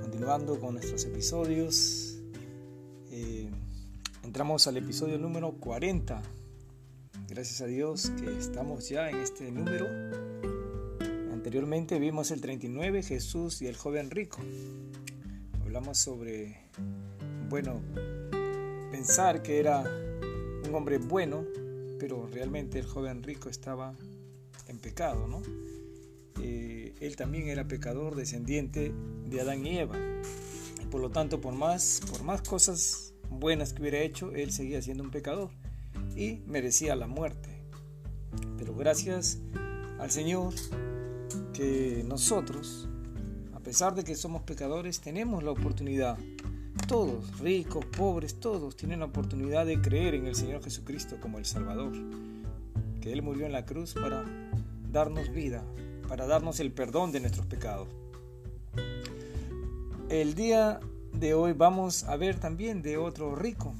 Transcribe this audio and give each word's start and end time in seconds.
continuando 0.00 0.58
con 0.58 0.74
nuestros 0.74 1.04
episodios. 1.04 2.18
Eh, 3.12 3.48
entramos 4.24 4.66
al 4.66 4.76
episodio 4.76 5.16
número 5.16 5.52
40. 5.52 6.20
Gracias 7.28 7.60
a 7.60 7.66
Dios 7.66 8.10
que 8.18 8.36
estamos 8.36 8.88
ya 8.88 9.10
en 9.10 9.18
este 9.18 9.52
número. 9.52 9.86
Anteriormente 11.32 12.00
vimos 12.00 12.32
el 12.32 12.40
39, 12.40 13.04
Jesús 13.04 13.62
y 13.62 13.68
el 13.68 13.76
joven 13.76 14.10
rico. 14.10 14.38
Hablamos 15.62 15.98
sobre, 15.98 16.58
bueno, 17.48 17.80
pensar 18.90 19.40
que 19.42 19.60
era 19.60 19.84
un 20.66 20.74
hombre 20.74 20.98
bueno, 20.98 21.44
pero 22.00 22.26
realmente 22.26 22.80
el 22.80 22.86
joven 22.86 23.22
rico 23.22 23.48
estaba 23.48 23.94
en 24.66 24.78
pecado, 24.78 25.28
¿no? 25.28 25.42
Él 27.04 27.16
también 27.16 27.48
era 27.48 27.68
pecador, 27.68 28.16
descendiente 28.16 28.94
de 29.28 29.40
Adán 29.42 29.66
y 29.66 29.78
Eva. 29.78 29.94
por 30.90 31.02
lo 31.02 31.10
tanto, 31.10 31.38
por 31.38 31.52
más, 31.52 32.00
por 32.08 32.22
más 32.22 32.40
cosas 32.40 33.12
buenas 33.28 33.74
que 33.74 33.82
hubiera 33.82 33.98
hecho, 33.98 34.32
él 34.32 34.52
seguía 34.52 34.80
siendo 34.80 35.02
un 35.02 35.10
pecador 35.10 35.50
y 36.16 36.40
merecía 36.46 36.96
la 36.96 37.06
muerte. 37.06 37.50
Pero 38.56 38.74
gracias 38.74 39.38
al 39.98 40.10
Señor 40.10 40.54
que 41.52 42.02
nosotros, 42.06 42.88
a 43.52 43.60
pesar 43.60 43.94
de 43.94 44.02
que 44.02 44.14
somos 44.14 44.42
pecadores, 44.42 45.00
tenemos 45.00 45.44
la 45.44 45.50
oportunidad, 45.50 46.16
todos, 46.88 47.38
ricos, 47.38 47.84
pobres, 47.84 48.40
todos, 48.40 48.76
tienen 48.76 49.00
la 49.00 49.06
oportunidad 49.06 49.66
de 49.66 49.78
creer 49.78 50.14
en 50.14 50.26
el 50.26 50.36
Señor 50.36 50.62
Jesucristo 50.62 51.18
como 51.20 51.38
el 51.38 51.44
Salvador, 51.44 51.92
que 53.02 53.12
Él 53.12 53.20
murió 53.20 53.44
en 53.44 53.52
la 53.52 53.66
cruz 53.66 53.92
para 53.92 54.24
darnos 54.90 55.30
vida, 55.32 55.64
para 56.08 56.26
darnos 56.26 56.60
el 56.60 56.72
perdón 56.72 57.12
de 57.12 57.20
nuestros 57.20 57.46
pecados. 57.46 57.88
El 60.08 60.34
día 60.34 60.80
de 61.12 61.34
hoy 61.34 61.52
vamos 61.52 62.04
a 62.04 62.16
ver 62.16 62.38
también 62.38 62.82
de 62.82 62.96
otro 62.96 63.34
rico 63.34 63.74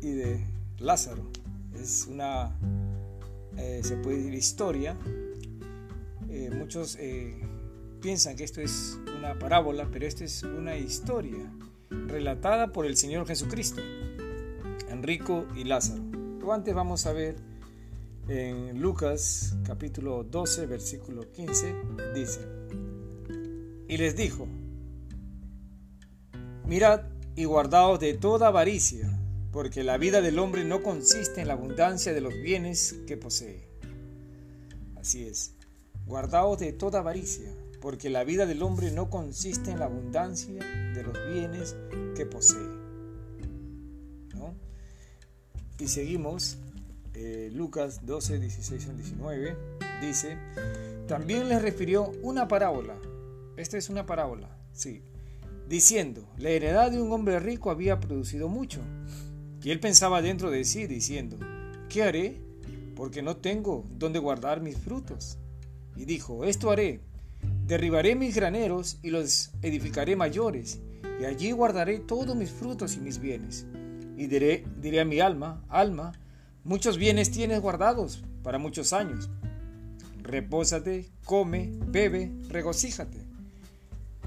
y 0.00 0.10
de 0.12 0.44
Lázaro. 0.78 1.22
Es 1.74 2.06
una, 2.10 2.56
eh, 3.56 3.80
se 3.82 3.96
puede 3.96 4.18
decir, 4.18 4.34
historia. 4.34 4.96
Eh, 6.28 6.50
muchos 6.56 6.96
eh, 6.98 7.36
piensan 8.00 8.36
que 8.36 8.44
esto 8.44 8.60
es 8.60 8.98
una 9.16 9.38
parábola, 9.38 9.88
pero 9.92 10.06
esto 10.06 10.24
es 10.24 10.42
una 10.42 10.76
historia 10.76 11.52
relatada 11.90 12.72
por 12.72 12.86
el 12.86 12.96
Señor 12.96 13.26
Jesucristo, 13.26 13.82
Enrico 14.88 15.46
y 15.54 15.64
Lázaro. 15.64 16.02
Pero 16.38 16.52
antes 16.52 16.74
vamos 16.74 17.06
a 17.06 17.12
ver 17.12 17.36
en 18.28 18.80
Lucas 18.80 19.56
capítulo 19.64 20.22
12, 20.24 20.66
versículo 20.66 21.30
15, 21.32 21.74
dice, 22.14 22.40
y 23.88 23.96
les 23.96 24.16
dijo, 24.16 24.46
mirad 26.66 27.02
y 27.34 27.44
guardaos 27.44 27.98
de 28.00 28.14
toda 28.14 28.48
avaricia, 28.48 29.18
porque 29.50 29.84
la 29.84 29.98
vida 29.98 30.20
del 30.20 30.38
hombre 30.38 30.64
no 30.64 30.82
consiste 30.82 31.40
en 31.40 31.48
la 31.48 31.54
abundancia 31.54 32.14
de 32.14 32.20
los 32.20 32.34
bienes 32.34 32.96
que 33.06 33.16
posee. 33.16 33.68
Así 34.96 35.24
es, 35.24 35.54
guardaos 36.06 36.58
de 36.58 36.72
toda 36.72 37.00
avaricia, 37.00 37.52
porque 37.80 38.08
la 38.08 38.24
vida 38.24 38.46
del 38.46 38.62
hombre 38.62 38.92
no 38.92 39.10
consiste 39.10 39.72
en 39.72 39.80
la 39.80 39.86
abundancia 39.86 40.64
de 40.94 41.02
los 41.02 41.16
bienes 41.32 41.76
que 42.14 42.24
posee. 42.24 42.82
Y 45.78 45.88
seguimos 45.88 46.58
eh, 47.14 47.50
Lucas 47.52 48.04
12, 48.06 48.38
16 48.38 48.88
al 48.88 48.96
19, 48.96 49.56
dice, 50.00 50.38
también 51.06 51.48
les 51.48 51.60
refirió 51.60 52.12
una 52.22 52.48
parábola. 52.48 52.96
Esta 53.56 53.76
es 53.76 53.90
una 53.90 54.06
parábola, 54.06 54.56
sí. 54.72 55.02
Diciendo, 55.68 56.28
la 56.38 56.50
heredad 56.50 56.90
de 56.90 57.00
un 57.00 57.12
hombre 57.12 57.38
rico 57.38 57.70
había 57.70 58.00
producido 58.00 58.48
mucho. 58.48 58.80
Y 59.62 59.70
él 59.70 59.80
pensaba 59.80 60.22
dentro 60.22 60.50
de 60.50 60.64
sí, 60.64 60.86
diciendo, 60.86 61.38
¿qué 61.88 62.02
haré? 62.02 62.40
Porque 62.96 63.22
no 63.22 63.36
tengo 63.36 63.84
donde 63.98 64.18
guardar 64.18 64.60
mis 64.60 64.76
frutos. 64.76 65.38
Y 65.96 66.04
dijo, 66.04 66.44
esto 66.44 66.70
haré, 66.70 67.00
derribaré 67.66 68.14
mis 68.14 68.34
graneros 68.34 68.98
y 69.02 69.10
los 69.10 69.50
edificaré 69.62 70.16
mayores, 70.16 70.80
y 71.20 71.24
allí 71.24 71.52
guardaré 71.52 71.98
todos 71.98 72.34
mis 72.34 72.50
frutos 72.50 72.96
y 72.96 73.00
mis 73.00 73.18
bienes. 73.18 73.66
Y 74.16 74.26
diré, 74.26 74.64
diré 74.80 75.00
a 75.00 75.04
mi 75.04 75.20
alma, 75.20 75.64
alma, 75.68 76.12
Muchos 76.64 76.96
bienes 76.96 77.30
tienes 77.30 77.60
guardados 77.60 78.22
para 78.44 78.58
muchos 78.58 78.92
años. 78.92 79.28
Repósate, 80.22 81.10
come, 81.24 81.72
bebe, 81.88 82.30
regocíjate. 82.48 83.18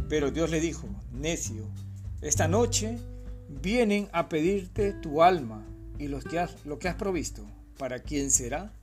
Pero 0.09 0.31
Dios 0.31 0.49
le 0.49 0.59
dijo, 0.59 0.87
necio, 1.13 1.65
esta 2.21 2.47
noche 2.49 2.97
vienen 3.61 4.09
a 4.11 4.27
pedirte 4.27 4.91
tu 4.91 5.23
alma 5.23 5.65
y 5.97 6.09
lo 6.09 6.19
que 6.19 6.39
has, 6.39 6.65
lo 6.65 6.77
que 6.77 6.89
has 6.89 6.95
provisto. 6.95 7.45
¿Para 7.77 7.99
quién 7.99 8.29
será? 8.31 8.73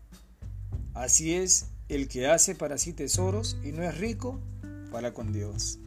Así 0.94 1.34
es 1.34 1.66
el 1.88 2.08
que 2.08 2.28
hace 2.28 2.54
para 2.54 2.78
sí 2.78 2.94
tesoros 2.94 3.58
y 3.62 3.72
no 3.72 3.82
es 3.82 3.98
rico 3.98 4.40
para 4.90 5.12
con 5.12 5.32
Dios. 5.32 5.78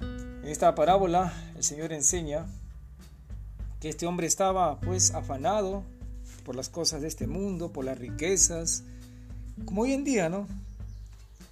En 0.00 0.48
esta 0.48 0.74
parábola 0.74 1.32
el 1.56 1.62
Señor 1.62 1.92
enseña 1.92 2.46
que 3.80 3.88
este 3.88 4.06
hombre 4.06 4.26
estaba 4.26 4.78
pues 4.80 5.12
afanado 5.12 5.82
por 6.44 6.54
las 6.54 6.68
cosas 6.68 7.00
de 7.02 7.08
este 7.08 7.26
mundo, 7.26 7.72
por 7.72 7.84
las 7.84 7.98
riquezas, 7.98 8.84
como 9.64 9.82
hoy 9.82 9.92
en 9.92 10.04
día, 10.04 10.28
¿no? 10.28 10.46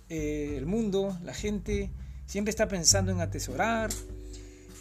Eh, 0.09 0.55
el 0.57 0.67
mundo, 0.67 1.19
la 1.25 1.35
gente 1.35 1.91
siempre 2.27 2.51
está 2.51 2.69
pensando 2.69 3.13
en 3.13 3.21
atesorar, 3.21 3.91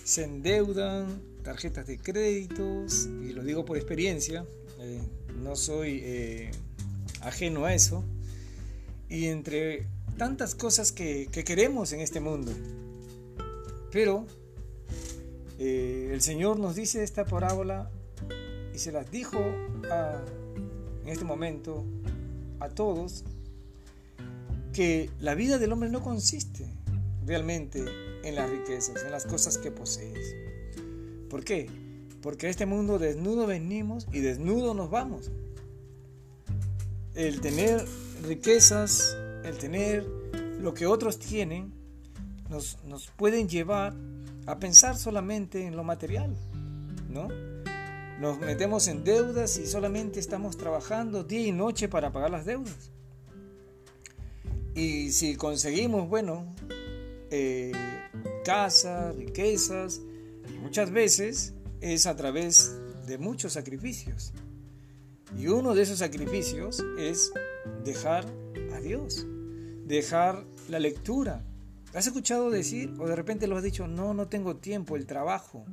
se 0.03 0.23
endeudan, 0.23 1.21
tarjetas 1.43 1.87
de 1.87 1.97
créditos, 1.97 3.07
y 3.21 3.33
lo 3.33 3.43
digo 3.43 3.65
por 3.65 3.77
experiencia, 3.77 4.45
eh, 4.79 5.01
no 5.41 5.55
soy 5.55 6.01
eh, 6.03 6.51
ajeno 7.21 7.65
a 7.65 7.73
eso, 7.73 8.03
y 9.09 9.25
entre 9.25 9.87
tantas 10.17 10.55
cosas 10.55 10.91
que, 10.91 11.27
que 11.31 11.43
queremos 11.43 11.93
en 11.93 12.01
este 12.01 12.19
mundo, 12.19 12.51
pero 13.91 14.25
eh, 15.59 16.09
el 16.13 16.21
Señor 16.21 16.59
nos 16.59 16.75
dice 16.75 17.03
esta 17.03 17.25
parábola 17.25 17.89
y 18.73 18.79
se 18.79 18.91
las 18.91 19.09
dijo 19.09 19.39
en 19.39 21.09
este 21.09 21.25
momento 21.25 21.83
a 22.59 22.69
todos 22.69 23.23
que 24.73 25.09
la 25.19 25.33
vida 25.33 25.57
del 25.57 25.71
hombre 25.71 25.89
no 25.89 26.03
consiste 26.03 26.67
realmente 27.25 27.83
en 28.23 28.35
las 28.35 28.49
riquezas, 28.49 29.03
en 29.03 29.11
las 29.11 29.25
cosas 29.25 29.57
que 29.57 29.71
posees. 29.71 30.35
¿Por 31.29 31.43
qué? 31.43 31.69
Porque 32.21 32.47
a 32.47 32.49
este 32.49 32.65
mundo 32.65 32.99
desnudo 32.99 33.47
venimos 33.47 34.07
y 34.11 34.19
desnudo 34.19 34.73
nos 34.73 34.89
vamos. 34.89 35.31
El 37.15 37.41
tener 37.41 37.83
riquezas, 38.23 39.17
el 39.43 39.57
tener 39.57 40.05
lo 40.61 40.73
que 40.73 40.85
otros 40.85 41.17
tienen, 41.17 41.73
nos, 42.49 42.77
nos 42.85 43.07
pueden 43.07 43.49
llevar 43.49 43.95
a 44.47 44.59
pensar 44.59 44.97
solamente 44.97 45.65
en 45.65 45.75
lo 45.75 45.83
material, 45.83 46.35
¿no? 47.09 47.27
Nos 48.19 48.39
metemos 48.39 48.87
en 48.87 49.03
deudas 49.03 49.57
y 49.57 49.67
solamente 49.67 50.19
estamos 50.19 50.57
trabajando 50.57 51.23
día 51.23 51.47
y 51.47 51.51
noche 51.51 51.87
para 51.87 52.11
pagar 52.11 52.31
las 52.31 52.45
deudas. 52.45 52.91
Y 54.73 55.11
si 55.11 55.35
conseguimos, 55.35 56.07
bueno, 56.07 56.55
eh, 57.29 57.73
casas, 58.43 59.15
riquezas, 59.15 60.01
muchas 60.61 60.91
veces 60.91 61.53
es 61.81 62.07
a 62.07 62.15
través 62.15 62.75
de 63.05 63.17
muchos 63.17 63.53
sacrificios. 63.53 64.33
Y 65.37 65.47
uno 65.47 65.75
de 65.75 65.83
esos 65.83 65.99
sacrificios 65.99 66.83
es 66.97 67.33
dejar 67.83 68.25
a 68.73 68.79
Dios, 68.79 69.27
dejar 69.85 70.45
la 70.69 70.79
lectura, 70.79 71.43
¿Has 71.97 72.05
escuchado 72.05 72.51
decir 72.51 72.93
o 72.99 73.07
de 73.07 73.15
repente 73.15 73.47
lo 73.47 73.57
has 73.57 73.63
dicho, 73.63 73.87
no, 73.87 74.13
no 74.13 74.27
tengo 74.27 74.57
tiempo, 74.57 74.95
el 74.95 75.07
trabajo, 75.07 75.65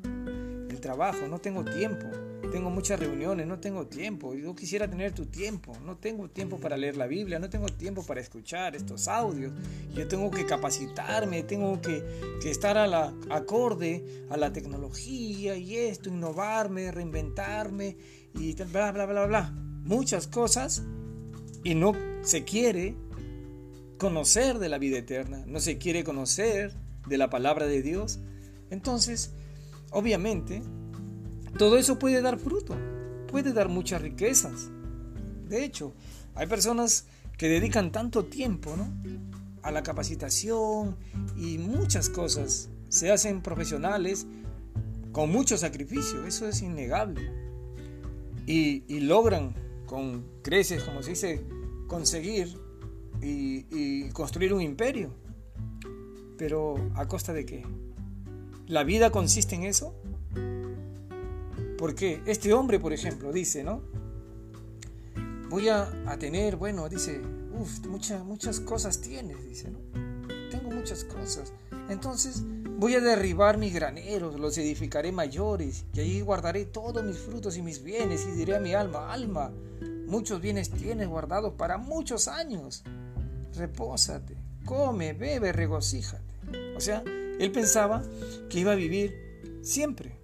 el 0.71 0.81
trabajo, 0.81 1.29
no 1.29 1.39
tengo 1.39 1.67
tiempo, 1.67 2.07
tengo 2.51 2.71
muchas 2.71 2.99
reuniones, 2.99 3.47
no 3.47 3.61
tengo 3.61 3.89
tiempo, 3.89 4.33
yo 4.33 4.55
quisiera 4.55 4.89
tener 4.89 5.13
tu 5.13 5.27
tiempo, 5.27 5.77
no 5.85 5.99
tengo 5.99 6.31
tiempo 6.31 6.57
para 6.57 6.79
leer 6.79 6.97
la 6.97 7.07
Biblia, 7.07 7.39
no 7.39 7.51
tengo 7.51 7.67
tiempo 7.67 8.07
para 8.07 8.23
escuchar 8.23 8.75
estos 8.75 9.07
audios, 9.07 9.53
yo 9.95 10.09
tengo 10.09 10.31
que 10.31 10.47
capacitarme, 10.47 11.43
tengo 11.43 11.79
que, 11.83 12.03
que 12.41 12.51
estar 12.51 12.79
a 12.79 12.87
la 12.87 13.13
acorde 13.29 14.25
a 14.31 14.39
la 14.39 14.51
tecnología 14.51 15.57
y 15.57 15.77
esto, 15.77 16.09
innovarme, 16.09 16.91
reinventarme 16.91 17.99
y 18.33 18.55
bla, 18.55 18.93
bla, 18.93 19.05
bla, 19.05 19.27
bla, 19.27 19.53
muchas 19.85 20.27
cosas 20.27 20.85
y 21.65 21.75
no 21.75 21.93
se 22.23 22.45
quiere 22.45 22.97
conocer 23.99 24.59
de 24.59 24.69
la 24.69 24.79
vida 24.79 24.99
eterna, 24.99 25.45
no 25.47 25.61
se 25.61 25.79
quiere 25.79 26.05
conocer 26.05 26.75
de 27.07 27.19
la 27.19 27.31
palabra 27.31 27.67
de 27.67 27.83
Dios, 27.83 28.19
entonces, 28.71 29.33
obviamente, 29.91 30.63
todo 31.59 31.79
eso 31.79 31.99
puede 31.99 32.21
dar 32.23 32.39
fruto, 32.39 32.77
puede 33.29 33.53
dar 33.53 33.69
muchas 33.69 34.03
riquezas. 34.03 34.71
De 35.49 35.65
hecho, 35.65 35.95
hay 36.35 36.47
personas 36.47 37.07
que 37.37 37.49
dedican 37.49 37.93
tanto 37.93 38.25
tiempo, 38.25 38.75
¿no? 38.77 38.89
a 39.65 39.71
la 39.71 39.83
capacitación 39.83 40.97
y 41.37 41.59
muchas 41.59 42.09
cosas. 42.11 42.69
Se 42.89 43.11
hacen 43.11 43.43
profesionales 43.43 44.27
con 45.11 45.33
mucho 45.33 45.57
sacrificio, 45.57 46.27
eso 46.27 46.47
es 46.47 46.61
innegable. 46.61 47.33
Y, 48.47 49.01
logran 49.01 49.55
con 49.87 50.27
creces, 50.43 50.85
como 50.85 51.03
se 51.03 51.11
dice, 51.11 51.47
conseguir 51.89 52.59
y, 53.25 54.09
construir 54.11 54.53
un 54.53 54.63
imperio. 54.63 55.11
Pero 56.37 56.77
¿a 56.95 57.07
costa 57.07 57.33
de 57.33 57.47
qué? 57.47 57.65
¿La 58.67 58.85
vida 58.85 59.11
consiste 59.11 59.55
en 59.55 59.65
eso? 59.65 59.95
Porque 61.79 62.23
este 62.27 62.53
hombre, 62.53 62.79
por 62.79 62.93
ejemplo, 62.93 63.33
dice, 63.33 63.63
¿no? 63.65 63.83
Voy 65.49 65.69
a, 65.69 65.91
tener, 66.19 66.57
bueno, 66.57 66.89
dice, 66.89 67.21
uff, 67.53 67.87
muchas, 67.87 68.25
muchas 68.25 68.61
cosas 68.61 69.01
tienes, 69.01 69.43
dice. 69.45 69.73
Tengo 70.51 70.71
muchas 70.71 71.05
cosas. 71.05 71.53
Entonces 71.89 72.43
voy 72.79 72.95
a 72.95 73.01
derribar 73.01 73.59
mis 73.59 73.73
graneros, 73.73 74.39
los 74.41 74.57
edificaré 74.59 75.13
mayores, 75.13 75.85
y 75.93 76.01
allí 76.01 76.21
guardaré 76.21 76.65
todos 76.65 77.05
mis 77.05 77.19
frutos 77.19 77.57
y 77.57 77.63
mis 77.63 77.83
bienes, 77.83 78.27
y 78.27 78.33
diré 78.33 78.57
a 78.57 78.61
mi 78.61 78.75
alma, 78.75 79.13
alma, 79.13 79.53
muchos 80.07 80.41
bienes 80.41 80.71
tienes 80.71 81.09
guardados 81.09 81.55
para 81.55 81.79
muchos 81.79 82.29
años. 82.29 82.83
Repósate, 83.57 84.37
come, 84.65 85.13
bebe, 85.13 85.53
regocíjate. 85.53 86.25
O 86.77 86.81
sea, 86.81 87.03
él 87.39 87.53
pensaba 87.53 88.03
que 88.49 88.61
iba 88.61 88.73
a 88.73 88.77
vivir 88.77 89.15
siempre, 89.63 90.19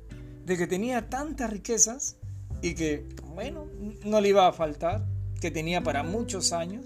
de 0.44 0.56
que 0.56 0.66
tenía 0.66 1.08
tantas 1.08 1.50
riquezas 1.50 2.16
y 2.62 2.74
que, 2.74 3.06
bueno, 3.34 3.66
no 4.04 4.20
le 4.20 4.28
iba 4.28 4.46
a 4.46 4.52
faltar, 4.52 5.06
que 5.40 5.50
tenía 5.50 5.82
para 5.82 6.02
muchos 6.02 6.52
años, 6.52 6.84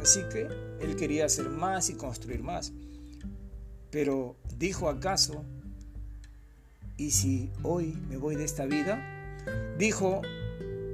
así 0.00 0.20
que 0.32 0.48
él 0.80 0.96
quería 0.96 1.26
hacer 1.26 1.48
más 1.48 1.88
y 1.90 1.94
construir 1.94 2.42
más. 2.42 2.72
Pero 3.90 4.36
dijo 4.56 4.88
acaso, 4.88 5.44
¿y 6.96 7.10
si 7.10 7.50
hoy 7.62 7.96
me 8.08 8.16
voy 8.16 8.36
de 8.36 8.44
esta 8.44 8.64
vida? 8.64 9.00
Dijo, 9.78 10.22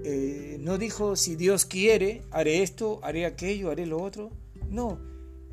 eh, 0.05 0.59
no 0.61 0.79
dijo 0.79 1.17
si 1.17 1.37
Dios 1.37 1.65
quiere, 1.65 2.23
haré 2.31 2.63
esto, 2.63 3.01
haré 3.03 3.25
aquello, 3.25 3.71
haré 3.71 3.87
lo 3.87 4.03
otro. 4.03 4.31
No, 4.71 4.99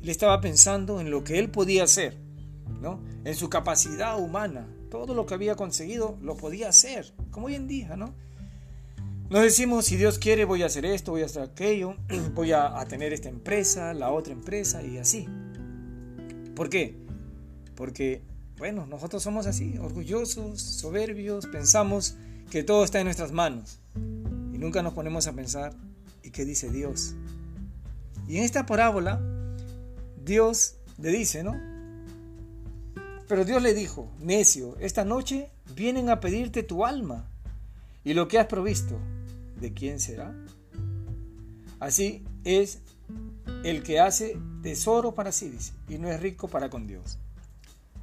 le 0.02 0.12
estaba 0.12 0.40
pensando 0.40 1.00
en 1.00 1.10
lo 1.10 1.24
que 1.24 1.38
él 1.38 1.50
podía 1.50 1.84
hacer, 1.84 2.18
¿no? 2.80 3.02
En 3.24 3.34
su 3.34 3.48
capacidad 3.48 4.20
humana, 4.20 4.68
todo 4.90 5.14
lo 5.14 5.26
que 5.26 5.34
había 5.34 5.56
conseguido 5.56 6.18
lo 6.22 6.36
podía 6.36 6.68
hacer, 6.68 7.12
como 7.30 7.46
hoy 7.46 7.54
en 7.54 7.66
día, 7.66 7.96
¿no? 7.96 8.14
Nos 9.28 9.42
decimos, 9.42 9.86
si 9.86 9.96
Dios 9.96 10.20
quiere, 10.20 10.44
voy 10.44 10.62
a 10.62 10.66
hacer 10.66 10.86
esto, 10.86 11.10
voy 11.10 11.22
a 11.22 11.26
hacer 11.26 11.42
aquello, 11.42 11.96
voy 12.34 12.52
a, 12.52 12.84
tener 12.88 13.12
esta 13.12 13.28
empresa, 13.28 13.92
la 13.92 14.12
otra 14.12 14.32
empresa 14.32 14.82
y 14.82 14.98
así. 14.98 15.26
¿Por 16.54 16.68
qué? 16.68 16.96
Porque, 17.74 18.22
bueno, 18.56 18.86
nosotros 18.86 19.22
somos 19.22 19.46
así, 19.46 19.76
orgullosos, 19.78 20.62
soberbios, 20.62 21.46
pensamos 21.46 22.16
que 22.50 22.62
todo 22.62 22.84
está 22.84 23.00
en 23.00 23.06
nuestras 23.06 23.32
manos 23.32 23.80
y 23.96 24.58
nunca 24.58 24.82
nos 24.82 24.94
ponemos 24.94 25.26
a 25.26 25.32
pensar, 25.32 25.74
¿y 26.22 26.30
qué 26.30 26.44
dice 26.44 26.70
Dios? 26.70 27.16
Y 28.28 28.38
en 28.38 28.44
esta 28.44 28.66
parábola, 28.66 29.20
Dios 30.24 30.76
le 30.98 31.10
dice, 31.10 31.42
¿no? 31.42 31.54
Pero 33.28 33.44
Dios 33.44 33.62
le 33.62 33.74
dijo, 33.74 34.10
necio, 34.20 34.76
esta 34.78 35.04
noche 35.04 35.50
vienen 35.74 36.10
a 36.10 36.20
pedirte 36.20 36.62
tu 36.62 36.84
alma 36.84 37.28
y 38.04 38.14
lo 38.14 38.28
que 38.28 38.38
has 38.38 38.46
provisto, 38.46 38.98
¿de 39.60 39.72
quién 39.72 39.98
será? 39.98 40.34
Así 41.80 42.24
es 42.44 42.78
el 43.64 43.82
que 43.82 44.00
hace 44.00 44.38
tesoro 44.62 45.14
para 45.14 45.32
sí, 45.32 45.48
dice, 45.48 45.72
y 45.88 45.98
no 45.98 46.08
es 46.08 46.20
rico 46.20 46.48
para 46.48 46.70
con 46.70 46.86
Dios. 46.86 47.18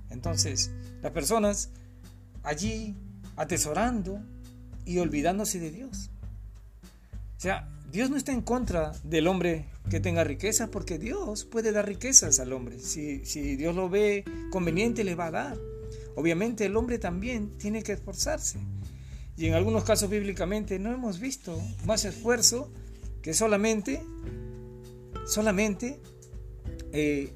Entonces, 0.09 0.71
las 1.01 1.11
personas 1.11 1.69
allí 2.43 2.95
atesorando 3.35 4.21
y 4.85 4.99
olvidándose 4.99 5.59
de 5.59 5.71
Dios. 5.71 6.09
O 7.37 7.39
sea, 7.39 7.69
Dios 7.93 8.09
no 8.09 8.17
está 8.17 8.31
en 8.31 8.41
contra 8.41 8.91
del 9.03 9.27
hombre 9.27 9.67
que 9.87 9.99
tenga 9.99 10.23
riqueza, 10.23 10.71
porque 10.71 10.97
Dios 10.97 11.45
puede 11.45 11.71
dar 11.71 11.85
riquezas 11.85 12.39
al 12.39 12.51
hombre. 12.51 12.79
Si, 12.79 13.23
si 13.23 13.55
Dios 13.55 13.75
lo 13.75 13.87
ve 13.87 14.25
conveniente, 14.49 15.03
le 15.03 15.13
va 15.13 15.27
a 15.27 15.31
dar. 15.31 15.59
Obviamente 16.15 16.65
el 16.65 16.75
hombre 16.75 16.97
también 16.97 17.51
tiene 17.59 17.83
que 17.83 17.91
esforzarse. 17.91 18.57
Y 19.37 19.45
en 19.45 19.53
algunos 19.53 19.83
casos 19.83 20.09
bíblicamente 20.09 20.79
no 20.79 20.91
hemos 20.91 21.19
visto 21.19 21.55
más 21.85 22.03
esfuerzo 22.03 22.71
que 23.21 23.35
solamente, 23.35 24.03
solamente 25.27 26.01
eh, 26.93 27.31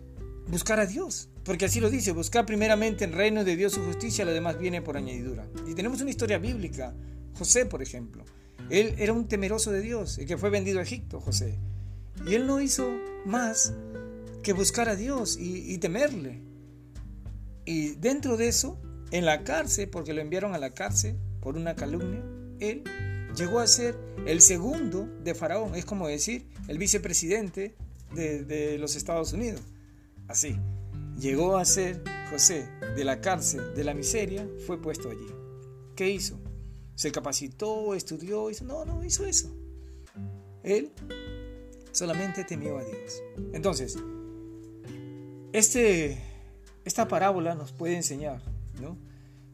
buscar 0.48 0.80
a 0.80 0.88
Dios. 0.88 1.30
Porque 1.44 1.66
así 1.66 1.80
lo 1.80 1.92
dice, 1.92 2.14
buscar 2.14 2.48
primeramente 2.48 3.06
el 3.06 3.14
reino 3.14 3.44
de 3.44 3.56
Dios 3.56 3.74
su 3.74 3.84
justicia, 3.84 4.26
lo 4.26 4.34
demás 4.34 4.58
viene 4.58 4.82
por 4.82 4.98
añadidura. 4.98 5.48
Y 5.68 5.76
tenemos 5.76 6.02
una 6.02 6.10
historia 6.10 6.40
bíblica, 6.40 6.96
José 7.36 7.68
por 7.68 7.84
ejemplo. 7.84 8.26
Él 8.70 8.96
era 8.98 9.14
un 9.14 9.28
temeroso 9.28 9.72
de 9.72 9.82
Dios, 9.82 10.18
el 10.18 10.26
que 10.26 10.38
fue 10.38 10.50
vendido 10.50 10.80
a 10.80 10.84
Egipto, 10.84 11.20
José. 11.20 11.58
Y 12.26 12.36
él 12.36 12.48
no 12.48 12.62
hizo 12.62 12.90
más 13.26 13.74
que 14.44 14.54
buscar 14.54 14.90
a 14.90 14.96
Dios 14.96 15.38
y, 15.38 15.74
y 15.74 15.78
temerle. 15.78 16.42
Y 17.66 17.90
dentro 17.96 18.38
de 18.38 18.48
eso, 18.48 18.80
en 19.12 19.26
la 19.26 19.44
cárcel, 19.44 19.90
porque 19.90 20.14
lo 20.14 20.22
enviaron 20.22 20.54
a 20.54 20.58
la 20.58 20.74
cárcel, 20.74 21.18
por 21.42 21.56
una 21.56 21.76
calumnia, 21.76 22.24
él 22.60 22.84
llegó 23.38 23.60
a 23.60 23.68
ser 23.68 23.98
el 24.26 24.42
segundo 24.42 25.08
de 25.24 25.36
Faraón, 25.36 25.76
es 25.76 25.86
como 25.86 26.08
decir, 26.08 26.48
el 26.68 26.78
vicepresidente 26.78 27.76
de, 28.14 28.78
los 28.80 28.96
Estados 28.96 29.34
Unidos. 29.34 29.62
Así, 30.28 30.58
llegó 31.20 31.58
a 31.58 31.66
ser 31.66 32.04
José 32.30 32.68
de 32.96 33.06
la 33.06 33.22
cárcel, 33.22 33.74
de 33.76 33.84
la 33.84 33.94
miseria, 33.94 34.48
fue 34.66 34.82
puesto 34.82 35.10
allí. 35.10 35.28
¿Qué 35.96 36.10
hizo? 36.10 36.40
Se 36.98 37.12
capacitó, 37.12 37.94
estudió, 37.94 38.50
hizo, 38.50 38.66
no, 38.66 38.84
no 38.84 39.04
hizo 39.06 39.24
eso. 39.26 39.56
Él 40.64 40.92
solamente 41.92 42.44
temió 42.44 42.80
a 42.80 42.84
Dios. 42.84 43.22
Entonces, 43.54 43.98
este, 45.54 46.18
esta 46.84 47.08
parábola 47.08 47.54
nos 47.54 47.72
puede 47.72 47.96
enseñar, 47.96 48.42
¿no? 48.82 48.98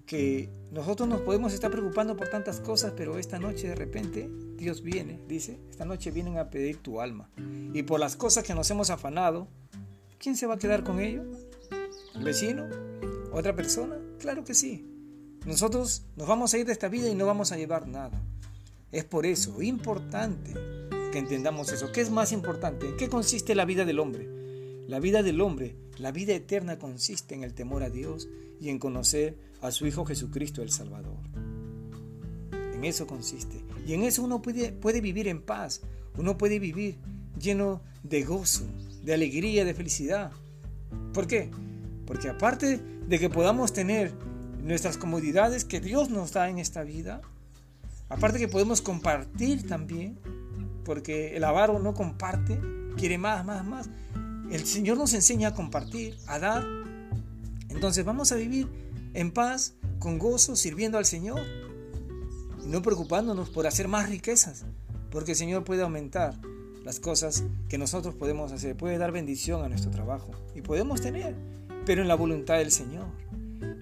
que 0.06 0.50
nosotros 0.72 1.08
nos 1.10 1.22
podemos 1.22 1.54
estar 1.54 1.72
preocupando 1.72 2.16
por 2.16 2.28
tantas 2.28 2.60
cosas, 2.60 2.94
pero 2.96 3.18
esta 3.18 3.40
noche 3.40 3.70
de 3.70 3.76
repente 3.76 4.30
Dios 4.58 4.82
viene, 4.82 5.20
dice, 5.28 5.60
esta 5.70 5.86
noche 5.86 6.12
vienen 6.12 6.38
a 6.38 6.50
pedir 6.50 6.78
tu 6.78 7.02
alma. 7.02 7.30
Y 7.74 7.84
por 7.84 8.00
las 8.00 8.16
cosas 8.16 8.44
que 8.44 8.54
nos 8.54 8.70
hemos 8.72 8.90
afanado, 8.90 9.48
¿quién 10.20 10.36
se 10.36 10.46
va 10.46 10.56
a 10.56 10.60
quedar 10.60 10.84
con 10.84 11.00
ello? 11.00 11.24
¿El 12.16 12.24
vecino? 12.24 12.68
¿Otra 13.32 13.56
persona? 13.56 13.98
Claro 14.20 14.44
que 14.44 14.54
sí. 14.54 14.93
Nosotros 15.46 16.04
nos 16.16 16.28
vamos 16.28 16.54
a 16.54 16.58
ir 16.58 16.66
de 16.66 16.72
esta 16.72 16.88
vida 16.88 17.10
y 17.10 17.16
no 17.16 17.26
vamos 17.26 17.52
a 17.52 17.58
llevar 17.58 17.88
nada. 17.88 18.22
Es 18.92 19.04
por 19.04 19.26
eso 19.26 19.62
importante 19.62 20.54
que 21.12 21.20
entendamos 21.20 21.72
eso. 21.72 21.92
¿Qué 21.92 22.02
es 22.02 22.12
más 22.12 22.32
importante? 22.32 22.88
¿En 22.88 22.96
qué 22.96 23.10
consiste 23.10 23.56
la 23.56 23.66
vida 23.66 23.84
del 23.86 24.00
hombre? 24.00 24.30
La 24.88 25.00
vida 25.00 25.22
del 25.22 25.42
hombre, 25.42 25.76
la 25.98 26.12
vida 26.12 26.34
eterna 26.34 26.80
consiste 26.80 27.36
en 27.36 27.44
el 27.44 27.54
temor 27.54 27.84
a 27.84 27.90
Dios 27.90 28.30
y 28.60 28.70
en 28.70 28.80
conocer 28.80 29.38
a 29.62 29.72
su 29.72 29.86
Hijo 29.86 30.06
Jesucristo 30.06 30.62
el 30.62 30.72
Salvador. 30.72 31.18
En 32.74 32.84
eso 32.86 33.06
consiste. 33.06 33.64
Y 33.86 33.94
en 33.94 34.04
eso 34.04 34.24
uno 34.24 34.42
puede, 34.42 34.72
puede 34.72 35.02
vivir 35.02 35.28
en 35.28 35.42
paz. 35.42 35.82
Uno 36.18 36.38
puede 36.38 36.60
vivir 36.60 36.98
lleno 37.40 37.82
de 38.04 38.24
gozo, 38.24 38.66
de 39.04 39.14
alegría, 39.14 39.66
de 39.66 39.74
felicidad. 39.74 40.32
¿Por 41.14 41.28
qué? 41.28 41.50
Porque 42.06 42.30
aparte 42.30 42.78
de 42.78 43.20
que 43.20 43.30
podamos 43.30 43.74
tener 43.74 44.14
nuestras 44.64 44.98
comodidades 44.98 45.66
que 45.66 45.80
Dios 45.80 46.10
nos 46.10 46.32
da 46.32 46.50
en 46.50 46.58
esta 46.58 46.84
vida, 46.84 47.22
aparte 48.10 48.40
que 48.40 48.48
podemos 48.48 48.82
compartir 48.82 49.68
también, 49.68 50.18
porque 50.86 51.36
el 51.36 51.44
avaro 51.44 51.80
no 51.80 51.94
comparte, 51.94 52.60
quiere 52.98 53.18
más, 53.18 53.46
más, 53.46 53.66
más. 53.66 53.90
El 54.50 54.66
Señor 54.66 54.98
nos 54.98 55.14
enseña 55.14 55.50
a 55.50 55.54
compartir, 55.54 56.18
a 56.28 56.40
dar. 56.40 56.66
Entonces 57.70 58.06
vamos 58.06 58.32
a 58.32 58.36
vivir 58.36 58.68
en 59.14 59.32
paz, 59.32 59.76
con 60.00 60.20
gozo, 60.20 60.56
sirviendo 60.56 60.98
al 60.98 61.06
Señor. 61.06 61.42
Y 62.64 62.68
no 62.68 62.82
preocupándonos 62.82 63.50
por 63.50 63.68
hacer 63.68 63.88
más 63.88 64.10
riquezas, 64.10 64.66
porque 65.12 65.32
el 65.32 65.38
Señor 65.38 65.64
puede 65.64 65.82
aumentar 65.82 66.40
las 66.84 67.00
cosas 67.00 67.44
que 67.70 67.78
nosotros 67.78 68.16
podemos 68.16 68.52
hacer, 68.52 68.76
puede 68.76 68.98
dar 68.98 69.12
bendición 69.12 69.64
a 69.64 69.70
nuestro 69.70 69.92
trabajo 69.92 70.32
y 70.54 70.62
podemos 70.62 71.02
tener, 71.02 71.36
pero 71.86 72.02
en 72.02 72.08
la 72.08 72.16
voluntad 72.16 72.58
del 72.58 72.72
Señor, 72.72 73.08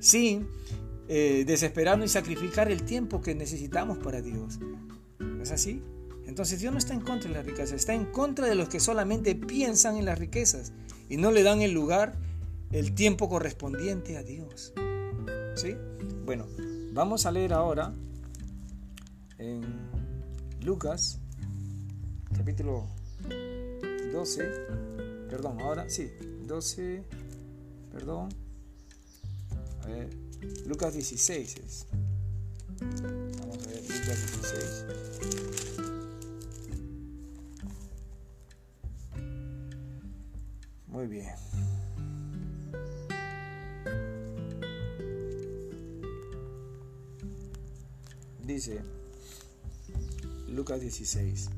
sin 0.01 0.49
eh, 1.07 1.45
desesperarnos 1.47 2.07
y 2.07 2.09
sacrificar 2.09 2.69
el 2.69 2.83
tiempo 2.83 3.21
que 3.21 3.33
necesitamos 3.33 3.97
para 3.99 4.21
Dios. 4.21 4.59
¿No 5.19 5.41
es 5.41 5.51
así? 5.51 5.81
Entonces 6.25 6.59
Dios 6.59 6.73
no 6.73 6.79
está 6.79 6.93
en 6.93 7.01
contra 7.01 7.29
de 7.29 7.35
las 7.35 7.45
riquezas, 7.45 7.73
está 7.73 7.93
en 7.93 8.05
contra 8.05 8.47
de 8.47 8.55
los 8.55 8.69
que 8.69 8.79
solamente 8.79 9.35
piensan 9.35 9.97
en 9.97 10.05
las 10.05 10.17
riquezas 10.17 10.73
y 11.09 11.17
no 11.17 11.31
le 11.31 11.43
dan 11.43 11.61
el 11.61 11.71
lugar, 11.71 12.17
el 12.71 12.93
tiempo 12.93 13.29
correspondiente 13.29 14.17
a 14.17 14.23
Dios. 14.23 14.73
¿Sí? 15.55 15.75
Bueno, 16.25 16.47
vamos 16.93 17.25
a 17.25 17.31
leer 17.31 17.53
ahora 17.53 17.93
en 19.37 19.61
Lucas, 20.61 21.19
capítulo 22.35 22.87
12, 24.13 24.43
perdón, 25.29 25.59
ahora 25.59 25.89
sí, 25.89 26.09
12, 26.47 27.03
perdón, 27.91 28.29
Lucas 30.65 30.93
16 30.93 31.57
es. 31.57 31.87
Vamos 32.79 33.57
a 33.57 33.67
ver, 33.67 33.81
Lucas 33.83 34.17
16. 34.41 34.85
Muy 40.87 41.07
bien. 41.07 41.29
Dice 48.43 48.81
Lucas 50.47 50.81
16, 50.81 51.49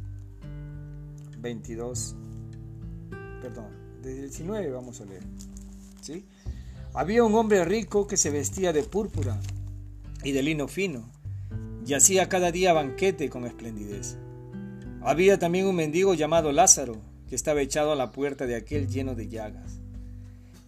22, 1.40 2.16
perdón, 3.42 3.66
desde 4.02 4.20
el 4.24 4.30
19 4.30 4.72
vamos 4.72 5.02
a 5.02 5.06
leer. 5.06 5.24
¿sí? 6.02 6.26
Había 6.96 7.24
un 7.24 7.34
hombre 7.34 7.66
rico 7.66 8.06
que 8.06 8.18
se 8.18 8.30
vestía 8.30 8.72
de 8.72 8.84
púrpura 8.84 9.40
y 10.24 10.32
de 10.32 10.44
lino 10.44 10.68
fino, 10.68 11.10
y 11.88 11.96
hacía 11.96 12.30
cada 12.30 12.52
día 12.52 12.72
banquete 12.72 13.32
con 13.32 13.46
esplendidez. 13.46 14.16
Había 15.02 15.40
también 15.40 15.66
un 15.66 15.76
mendigo 15.76 16.14
llamado 16.14 16.52
Lázaro, 16.52 17.02
que 17.28 17.34
estaba 17.34 17.62
echado 17.62 17.92
a 17.92 17.96
la 17.96 18.12
puerta 18.12 18.46
de 18.46 18.56
aquel 18.56 18.88
lleno 18.88 19.16
de 19.16 19.28
llagas, 19.28 19.80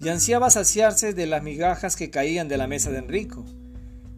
y 0.02 0.10
ansiaba 0.10 0.50
saciarse 0.50 1.14
de 1.14 1.28
las 1.28 1.44
migajas 1.44 1.96
que 1.96 2.10
caían 2.10 2.48
de 2.48 2.58
la 2.58 2.66
mesa 2.66 2.90
de 2.90 2.98
Enrico, 2.98 3.46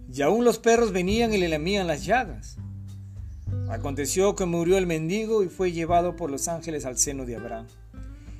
y 0.09 0.21
aún 0.21 0.45
los 0.45 0.59
perros 0.59 0.93
venían 0.93 1.33
y 1.33 1.37
le 1.39 1.49
lamían 1.49 1.87
las 1.87 2.05
llagas. 2.05 2.55
Aconteció 3.67 4.33
que 4.33 4.45
murió 4.45 4.77
el 4.77 4.87
mendigo 4.87 5.43
y 5.43 5.49
fue 5.49 5.73
llevado 5.73 6.15
por 6.15 6.31
los 6.31 6.47
ángeles 6.47 6.85
al 6.85 6.97
seno 6.97 7.25
de 7.25 7.35
Abraham. 7.35 7.67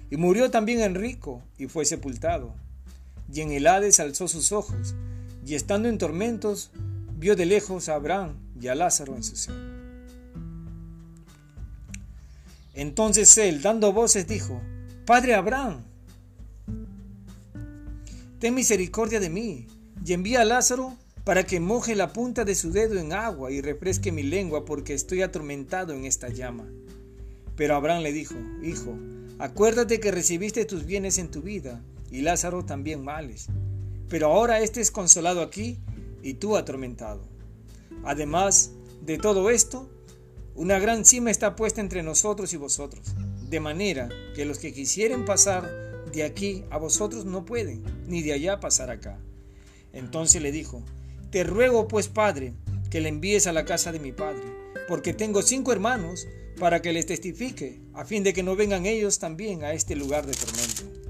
Y 0.10 0.16
murió 0.16 0.50
también 0.50 0.80
Enrico 0.80 1.44
y 1.58 1.68
fue 1.68 1.84
sepultado 1.84 2.56
y 3.32 3.42
en 3.42 3.52
el 3.52 3.68
Hades 3.68 4.00
alzó 4.00 4.28
sus 4.28 4.52
ojos, 4.52 4.96
y 5.46 5.56
estando 5.56 5.90
en 5.90 5.98
tormentos, 5.98 6.72
vio 7.18 7.36
de 7.36 7.46
lejos 7.46 7.90
a 7.90 7.96
Abraham 7.96 8.36
y 8.60 8.68
a 8.68 8.76
Lázaro 8.76 9.16
en 9.16 9.24
su 9.24 9.36
seno. 9.36 9.78
Entonces 12.74 13.38
él, 13.38 13.62
dando 13.62 13.92
voces, 13.92 14.28
dijo, 14.28 14.62
Padre 15.06 15.34
Abraham, 15.34 15.82
ten 18.40 18.54
misericordia 18.54 19.20
de 19.20 19.30
mí, 19.30 19.68
y 20.06 20.14
envía 20.14 20.42
a 20.42 20.46
Lázaro 20.46 20.96
para 21.24 21.44
que 21.44 21.60
moje 21.60 21.96
la 21.96 22.14
punta 22.14 22.46
de 22.46 22.56
su 22.56 22.72
dedo 22.72 22.98
en 23.00 23.12
agua 23.12 23.52
y 23.52 23.62
refresque 23.62 24.12
mi 24.12 24.24
lengua, 24.24 24.64
porque 24.64 24.94
estoy 24.94 25.22
atormentado 25.22 25.94
en 25.94 26.06
esta 26.06 26.30
llama. 26.30 26.66
Pero 27.56 27.76
Abraham 27.76 28.04
le 28.04 28.14
dijo, 28.14 28.36
Hijo, 28.64 28.98
acuérdate 29.40 30.00
que 30.00 30.12
recibiste 30.12 30.64
tus 30.66 30.86
bienes 30.86 31.18
en 31.18 31.30
tu 31.30 31.42
vida, 31.42 31.82
y 32.12 32.22
Lázaro 32.22 32.66
también 32.66 33.04
males. 33.04 33.48
Pero 34.10 34.28
ahora 34.28 34.62
éste 34.62 34.82
es 34.82 34.92
consolado 34.92 35.42
aquí 35.42 35.80
y 36.24 36.36
tú 36.36 36.56
atormentado. 36.56 37.28
Además 38.04 38.72
de 39.02 39.18
todo 39.18 39.50
esto, 39.50 39.90
una 40.56 40.80
gran 40.80 41.06
cima 41.06 41.30
está 41.30 41.56
puesta 41.56 41.82
entre 41.82 42.04
nosotros 42.04 42.54
y 42.54 42.58
vosotros, 42.58 43.14
de 43.50 43.60
manera 43.60 44.10
que 44.36 44.46
los 44.46 44.60
que 44.60 44.74
quisieren 44.74 45.26
pasar 45.26 45.70
de 46.12 46.24
aquí 46.24 46.64
a 46.70 46.78
vosotros 46.78 47.26
no 47.26 47.46
pueden, 47.46 47.84
ni 48.08 48.22
de 48.22 48.34
allá 48.34 48.60
pasar 48.60 48.90
acá. 48.90 49.20
Entonces 49.94 50.42
le 50.42 50.52
dijo, 50.52 50.84
Te 51.30 51.44
ruego 51.44 51.88
pues, 51.88 52.08
Padre, 52.08 52.54
que 52.90 53.02
le 53.02 53.10
envíes 53.10 53.48
a 53.48 53.54
la 53.54 53.66
casa 53.66 53.92
de 53.92 54.00
mi 54.00 54.12
Padre, 54.12 54.44
porque 54.88 55.14
tengo 55.14 55.42
cinco 55.42 55.72
hermanos, 55.72 56.28
para 56.60 56.82
que 56.82 56.92
les 56.92 57.06
testifique, 57.06 57.80
a 57.94 58.04
fin 58.04 58.24
de 58.24 58.34
que 58.34 58.44
no 58.44 58.56
vengan 58.56 58.86
ellos 58.86 59.20
también 59.20 59.64
a 59.64 59.74
este 59.74 59.96
lugar 59.96 60.26
de 60.26 60.34
tormento. 60.34 61.07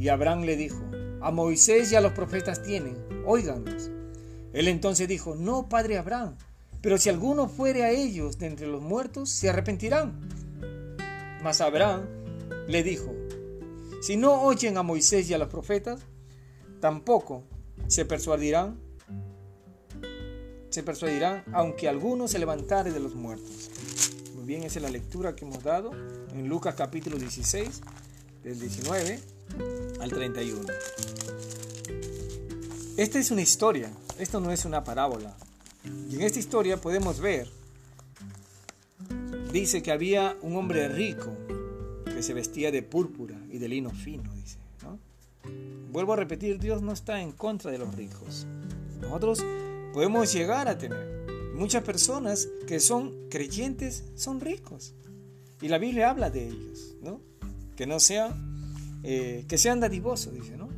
Y 0.00 0.08
Abraham 0.08 0.44
le 0.44 0.56
dijo, 0.56 0.82
a 1.20 1.30
Moisés 1.30 1.92
y 1.92 1.94
a 1.94 2.00
los 2.00 2.12
profetas 2.12 2.62
tienen, 2.62 2.96
óiganlos. 3.26 3.90
Él 4.54 4.66
entonces 4.66 5.06
dijo, 5.06 5.34
no, 5.34 5.68
padre 5.68 5.98
Abraham, 5.98 6.38
pero 6.80 6.96
si 6.96 7.10
alguno 7.10 7.50
fuere 7.50 7.84
a 7.84 7.90
ellos 7.90 8.38
de 8.38 8.46
entre 8.46 8.66
los 8.66 8.80
muertos, 8.80 9.28
se 9.28 9.50
arrepentirán. 9.50 10.18
Mas 11.42 11.60
Abraham 11.60 12.06
le 12.66 12.82
dijo, 12.82 13.14
si 14.00 14.16
no 14.16 14.40
oyen 14.40 14.78
a 14.78 14.82
Moisés 14.82 15.28
y 15.28 15.34
a 15.34 15.38
los 15.38 15.48
profetas, 15.48 16.00
tampoco 16.80 17.44
se 17.86 18.06
persuadirán, 18.06 18.80
se 20.70 20.82
persuadirán, 20.82 21.44
aunque 21.52 21.90
alguno 21.90 22.26
se 22.26 22.38
levantare 22.38 22.90
de 22.90 23.00
los 23.00 23.14
muertos. 23.14 23.70
Muy 24.34 24.46
bien, 24.46 24.62
esa 24.62 24.78
es 24.78 24.82
la 24.82 24.90
lectura 24.90 25.36
que 25.36 25.44
hemos 25.44 25.62
dado 25.62 25.90
en 26.32 26.48
Lucas 26.48 26.74
capítulo 26.74 27.18
16, 27.18 27.82
del 28.42 28.58
19 28.58 29.39
al 30.00 30.10
31. 30.10 30.66
Esta 32.96 33.18
es 33.18 33.30
una 33.30 33.42
historia, 33.42 33.90
esto 34.18 34.40
no 34.40 34.52
es 34.52 34.64
una 34.64 34.84
parábola. 34.84 35.34
Y 36.10 36.16
en 36.16 36.22
esta 36.22 36.38
historia 36.38 36.80
podemos 36.80 37.20
ver, 37.20 37.48
dice 39.52 39.82
que 39.82 39.90
había 39.90 40.36
un 40.42 40.56
hombre 40.56 40.88
rico 40.88 41.32
que 42.04 42.22
se 42.22 42.34
vestía 42.34 42.70
de 42.70 42.82
púrpura 42.82 43.36
y 43.50 43.58
de 43.58 43.68
lino 43.68 43.90
fino, 43.90 44.32
dice. 44.34 44.58
Vuelvo 45.90 46.12
a 46.12 46.16
repetir, 46.16 46.60
Dios 46.60 46.82
no 46.82 46.92
está 46.92 47.20
en 47.20 47.32
contra 47.32 47.70
de 47.70 47.78
los 47.78 47.94
ricos. 47.96 48.46
Nosotros 49.00 49.44
podemos 49.92 50.32
llegar 50.32 50.68
a 50.68 50.78
tener. 50.78 51.20
Muchas 51.54 51.82
personas 51.82 52.48
que 52.66 52.78
son 52.80 53.28
creyentes 53.28 54.04
son 54.14 54.40
ricos. 54.40 54.94
Y 55.60 55.68
la 55.68 55.78
Biblia 55.78 56.10
habla 56.10 56.30
de 56.30 56.46
ellos, 56.46 56.96
¿no? 57.02 57.20
Que 57.76 57.86
no 57.86 57.98
sean 57.98 58.49
eh, 59.02 59.44
que 59.48 59.58
sean 59.58 59.80
dadivosos, 59.80 60.32
dice, 60.34 60.56
¿no? 60.56 60.68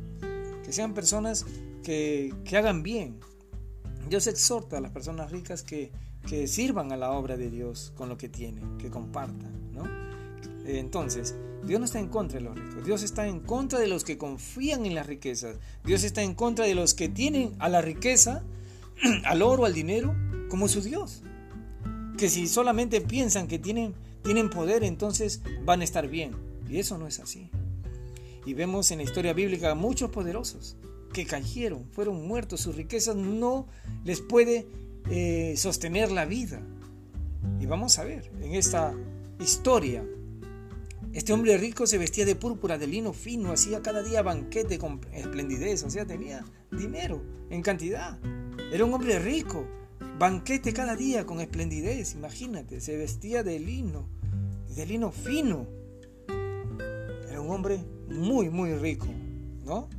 Que 0.63 0.71
sean 0.71 0.93
personas 0.93 1.45
que, 1.83 2.33
hagan 2.55 2.83
bien. 2.83 3.19
Dios 4.09 4.27
exhorta 4.27 4.77
a 4.77 4.81
las 4.81 4.91
personas 4.91 5.31
ricas 5.31 5.63
que, 5.63 5.91
que, 6.27 6.47
sirvan 6.47 6.91
a 6.91 6.97
la 6.97 7.11
obra 7.11 7.37
de 7.37 7.49
Dios 7.49 7.93
con 7.95 8.09
lo 8.09 8.17
que 8.17 8.29
tienen, 8.29 8.77
que 8.77 8.89
compartan, 8.89 9.73
¿no? 9.73 9.83
Entonces, 10.65 11.35
Dios 11.65 11.79
no 11.79 11.85
está 11.85 11.99
en 11.99 12.07
contra 12.07 12.39
de 12.39 12.45
los 12.45 12.55
ricos, 12.57 12.85
Dios 12.85 13.03
está 13.03 13.27
en 13.27 13.39
contra 13.39 13.79
de 13.79 13.87
los 13.87 14.03
que 14.03 14.17
confían 14.17 14.85
en 14.85 14.95
las 14.95 15.07
riquezas, 15.07 15.57
Dios 15.83 16.03
está 16.03 16.21
en 16.21 16.35
contra 16.35 16.65
de 16.65 16.75
los 16.75 16.93
que 16.93 17.09
tienen 17.09 17.53
a 17.59 17.69
la 17.69 17.81
riqueza, 17.81 18.43
al 19.25 19.41
oro, 19.41 19.65
al 19.65 19.73
dinero, 19.73 20.15
como 20.49 20.67
su 20.67 20.81
Dios. 20.81 21.23
Que 22.17 22.29
si 22.29 22.47
solamente 22.47 23.01
piensan 23.01 23.47
que 23.47 23.59
tienen, 23.59 23.93
tienen 24.23 24.49
poder, 24.49 24.83
entonces 24.83 25.41
van 25.65 25.81
a 25.81 25.83
estar 25.83 26.07
bien. 26.07 26.35
Y 26.69 26.79
eso 26.79 26.97
no 26.97 27.07
es 27.07 27.19
así. 27.19 27.49
Y 28.45 28.53
vemos 28.53 28.91
en 28.91 28.97
la 28.97 29.03
historia 29.03 29.33
bíblica 29.33 29.73
muchos 29.75 30.09
poderosos 30.09 30.77
que 31.13 31.25
cayeron, 31.25 31.85
fueron 31.91 32.27
muertos, 32.27 32.61
sus 32.61 32.75
riquezas 32.75 33.15
no 33.15 33.67
les 34.03 34.19
puede 34.19 34.67
eh, 35.09 35.53
sostener 35.55 36.11
la 36.11 36.25
vida. 36.25 36.61
Y 37.59 37.65
vamos 37.65 37.99
a 37.99 38.03
ver, 38.03 38.31
en 38.41 38.55
esta 38.55 38.93
historia, 39.39 40.03
este 41.13 41.31
hombre 41.31 41.57
rico 41.57 41.85
se 41.85 41.97
vestía 41.97 42.25
de 42.25 42.35
púrpura, 42.35 42.77
de 42.77 42.87
lino 42.87 43.13
fino, 43.13 43.51
hacía 43.51 43.81
cada 43.81 44.01
día 44.01 44.21
banquete 44.23 44.79
con 44.79 44.99
esplendidez, 45.13 45.83
o 45.83 45.89
sea, 45.89 46.05
tenía 46.05 46.43
dinero 46.71 47.21
en 47.49 47.61
cantidad. 47.61 48.17
Era 48.71 48.83
un 48.83 48.93
hombre 48.93 49.19
rico, 49.19 49.65
banquete 50.17 50.73
cada 50.73 50.95
día 50.95 51.25
con 51.25 51.39
esplendidez, 51.39 52.15
imagínate, 52.15 52.81
se 52.81 52.97
vestía 52.97 53.43
de 53.43 53.59
lino, 53.59 54.09
de 54.75 54.85
lino 54.85 55.11
fino. 55.11 55.67
Era 57.29 57.39
un 57.39 57.51
hombre 57.51 57.83
muy, 58.09 58.49
muy 58.49 58.75
rico, 58.75 59.07
¿no? 59.65 59.89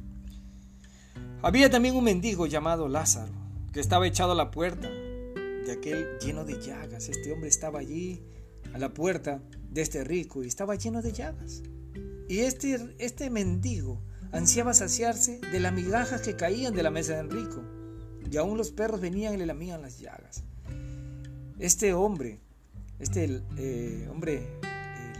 Había 1.42 1.70
también 1.70 1.96
un 1.96 2.04
mendigo 2.04 2.46
llamado 2.46 2.88
Lázaro, 2.88 3.32
que 3.73 3.80
estaba 3.80 4.06
echado 4.06 4.32
a 4.32 4.34
la 4.34 4.50
puerta 4.50 4.88
de 4.88 5.73
aquel 5.73 6.18
lleno 6.18 6.44
de 6.44 6.61
llagas. 6.61 7.08
Este 7.08 7.32
hombre 7.32 7.49
estaba 7.49 7.80
allí 7.80 8.23
a 8.73 8.78
la 8.78 8.94
puerta 8.94 9.42
de 9.70 9.82
este 9.82 10.04
rico 10.04 10.42
y 10.42 10.46
estaba 10.46 10.75
lleno 10.75 11.02
de 11.02 11.12
llagas. 11.12 11.62
Y 12.28 12.38
este, 12.40 12.94
este 12.99 13.28
mendigo 13.30 14.00
ansiaba 14.32 14.75
saciarse 14.75 15.40
de 15.52 15.61
las 15.61 15.73
migajas 15.73 16.23
que 16.23 16.37
caían 16.37 16.75
de 16.75 16.82
la 16.82 16.90
mesa 16.90 17.16
del 17.16 17.30
rico, 17.30 17.62
y 18.30 18.37
aún 18.37 18.56
los 18.56 18.70
perros 18.70 19.00
venían 19.00 19.34
y 19.34 19.37
le 19.37 19.46
lamían 19.46 19.82
las 19.82 19.99
llagas. 19.99 20.42
Este 21.58 21.92
hombre, 21.92 22.40
este 22.99 23.42
eh, 23.56 24.08
hombre 24.11 24.49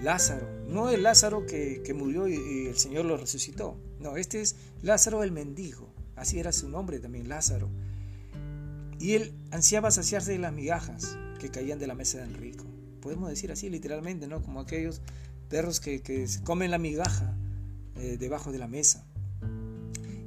Lázaro, 0.03 0.47
no 0.69 0.91
el 0.91 1.03
Lázaro 1.03 1.47
que, 1.47 1.95
murió 1.95 2.29
y, 2.29 2.67
el 2.67 2.77
Señor 2.77 3.05
lo 3.05 3.17
resucitó, 3.17 3.79
no, 4.01 4.17
este 4.17 4.41
es 4.41 4.57
Lázaro 4.83 5.23
el 5.23 5.33
mendigo, 5.33 5.93
así 6.17 6.39
era 6.39 6.53
su 6.53 6.69
nombre 6.69 6.99
también, 6.99 7.29
Lázaro. 7.29 7.71
Y 8.99 9.13
él 9.13 9.35
ansiaba 9.51 9.91
saciarse 9.91 10.33
de 10.33 10.39
las 10.39 10.53
migajas 10.53 11.19
que 11.39 11.51
caían 11.51 11.79
de 11.79 11.87
la 11.87 11.95
mesa 11.95 12.19
del 12.19 12.35
rico. 12.35 12.65
Podemos 13.01 13.29
decir 13.29 13.53
así 13.53 13.69
literalmente, 13.69 14.27
¿no? 14.27 14.43
Como 14.43 14.61
aquellos 14.61 15.03
perros 15.49 15.81
que, 15.81 16.01
que 16.01 16.27
comen 16.43 16.71
la 16.71 16.79
migaja 16.79 17.37
eh, 17.97 18.17
debajo 18.19 18.51
de 18.51 18.59
la 18.59 18.67
mesa. 18.67 19.07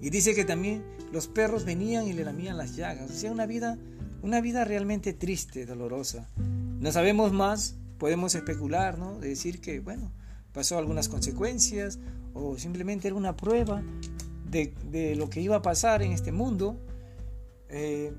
Y 0.02 0.10
dice 0.10 0.36
que 0.36 0.46
también 0.46 0.84
los 1.12 1.28
perros 1.28 1.66
venían 1.66 2.08
y 2.08 2.14
le 2.14 2.24
lamían 2.24 2.58
las 2.58 2.76
llagas. 2.76 3.10
O 3.10 3.14
sea, 3.14 3.32
una 3.32 3.46
vida, 3.46 3.78
una 4.22 4.42
vida 4.42 4.64
realmente 4.64 5.14
triste, 5.14 5.66
dolorosa. 5.66 6.30
No 6.38 6.92
sabemos 6.92 7.34
más 7.34 7.76
podemos 7.98 8.36
especular, 8.36 8.98
¿no? 8.98 9.20
De 9.20 9.30
decir 9.30 9.62
que, 9.62 9.80
bueno, 9.80 10.12
pasó 10.54 10.78
algunas 10.78 11.10
consecuencias 11.10 12.00
o 12.34 12.58
simplemente 12.58 13.08
era 13.08 13.16
una 13.16 13.36
prueba 13.36 13.82
de, 14.50 15.16
lo 15.16 15.30
que 15.30 15.42
iba 15.42 15.58
a 15.58 15.62
pasar 15.62 16.02
en 16.02 16.12
este 16.12 16.32
mundo. 16.32 16.78
Eh, 17.70 18.14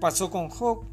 pasó 0.00 0.30
con 0.30 0.48
Job, 0.48 0.84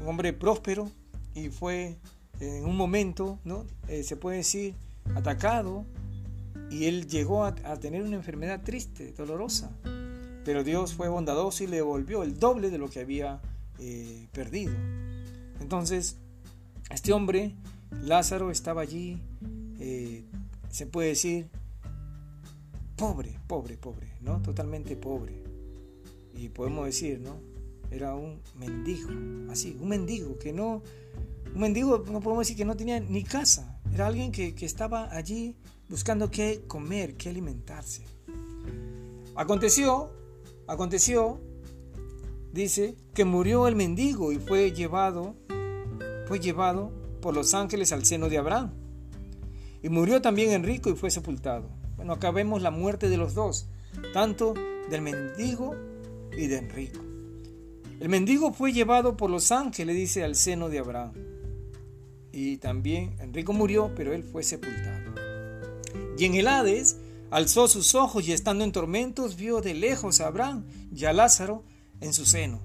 un 0.00 0.08
hombre 0.08 0.32
próspero, 0.32 0.90
y 1.34 1.48
fue 1.48 1.96
en 2.40 2.64
un 2.64 2.76
momento, 2.76 3.38
¿no? 3.44 3.64
Eh, 3.88 4.02
se 4.02 4.16
puede 4.16 4.38
decir, 4.38 4.74
atacado, 5.14 5.84
y 6.70 6.86
él 6.86 7.06
llegó 7.06 7.44
a, 7.44 7.54
tener 7.54 8.02
una 8.02 8.16
enfermedad 8.16 8.62
triste, 8.62 9.12
dolorosa. 9.12 9.70
Pero 10.44 10.64
Dios 10.64 10.94
fue 10.94 11.08
bondadoso 11.08 11.64
y 11.64 11.66
le 11.66 11.76
devolvió 11.76 12.22
el 12.22 12.38
doble 12.38 12.70
de 12.70 12.78
lo 12.78 12.90
que 12.90 13.00
había 13.00 13.40
eh, 13.78 14.28
perdido. 14.32 14.74
Entonces, 15.60 16.16
este 16.90 17.12
hombre, 17.12 17.54
Lázaro, 18.02 18.50
estaba 18.50 18.82
allí, 18.82 19.20
se 20.70 20.86
puede 20.86 21.08
decir, 21.08 21.48
pobre, 22.96 23.38
pobre, 23.46 23.76
pobre, 23.76 24.12
¿no? 24.20 24.40
Totalmente 24.42 24.96
pobre. 24.96 25.42
Y 26.34 26.48
podemos 26.48 26.86
decir, 26.86 27.20
¿no? 27.20 27.38
Era 27.90 28.14
un 28.14 28.40
mendigo, 28.56 29.10
así, 29.50 29.76
un 29.80 29.88
mendigo 29.88 30.38
que 30.38 30.52
no, 30.52 30.82
un 31.54 31.60
mendigo 31.60 31.98
no 32.10 32.20
podemos 32.20 32.38
decir 32.46 32.56
que 32.56 32.64
no 32.64 32.76
tenía 32.76 32.98
ni 32.98 33.22
casa, 33.22 33.80
era 33.92 34.06
alguien 34.06 34.32
que, 34.32 34.54
que 34.54 34.66
estaba 34.66 35.14
allí 35.14 35.56
buscando 35.88 36.30
qué 36.30 36.64
comer, 36.66 37.16
qué 37.16 37.28
alimentarse. 37.28 38.02
Aconteció, 39.36 40.10
aconteció, 40.66 41.40
dice, 42.52 42.96
que 43.14 43.24
murió 43.24 43.68
el 43.68 43.76
mendigo 43.76 44.32
y 44.32 44.38
fue 44.38 44.72
llevado, 44.72 45.36
fue 46.26 46.40
llevado 46.40 46.90
por 47.20 47.34
los 47.34 47.54
ángeles 47.54 47.92
al 47.92 48.04
seno 48.04 48.28
de 48.28 48.38
Abraham. 48.38 48.72
Y 49.82 49.88
murió 49.88 50.22
también 50.22 50.52
Enrico 50.52 50.90
y 50.90 50.94
fue 50.94 51.10
sepultado. 51.10 51.68
Bueno, 51.96 52.14
acá 52.14 52.30
vemos 52.30 52.62
la 52.62 52.70
muerte 52.70 53.08
de 53.08 53.16
los 53.16 53.34
dos, 53.34 53.66
tanto 54.12 54.54
del 54.90 55.02
mendigo 55.02 55.74
y 56.36 56.46
de 56.46 56.58
Enrico. 56.58 57.00
El 58.00 58.08
mendigo 58.08 58.52
fue 58.52 58.72
llevado 58.72 59.16
por 59.16 59.30
los 59.30 59.52
ángeles, 59.52 59.94
dice, 59.94 60.24
al 60.24 60.34
seno 60.34 60.68
de 60.68 60.78
Abraham. 60.78 61.12
Y 62.32 62.56
también 62.56 63.16
Enrico 63.20 63.52
murió, 63.52 63.92
pero 63.94 64.12
él 64.12 64.24
fue 64.24 64.42
sepultado. 64.42 65.14
Y 66.18 66.24
en 66.24 66.34
el 66.34 66.48
Hades 66.48 66.96
alzó 67.30 67.68
sus 67.68 67.94
ojos 67.94 68.26
y 68.28 68.32
estando 68.32 68.64
en 68.64 68.72
tormentos 68.72 69.36
vio 69.36 69.60
de 69.60 69.74
lejos 69.74 70.20
a 70.20 70.26
Abraham 70.26 70.64
y 70.94 71.04
a 71.04 71.12
Lázaro 71.12 71.64
en 72.00 72.12
su 72.12 72.26
seno. 72.26 72.60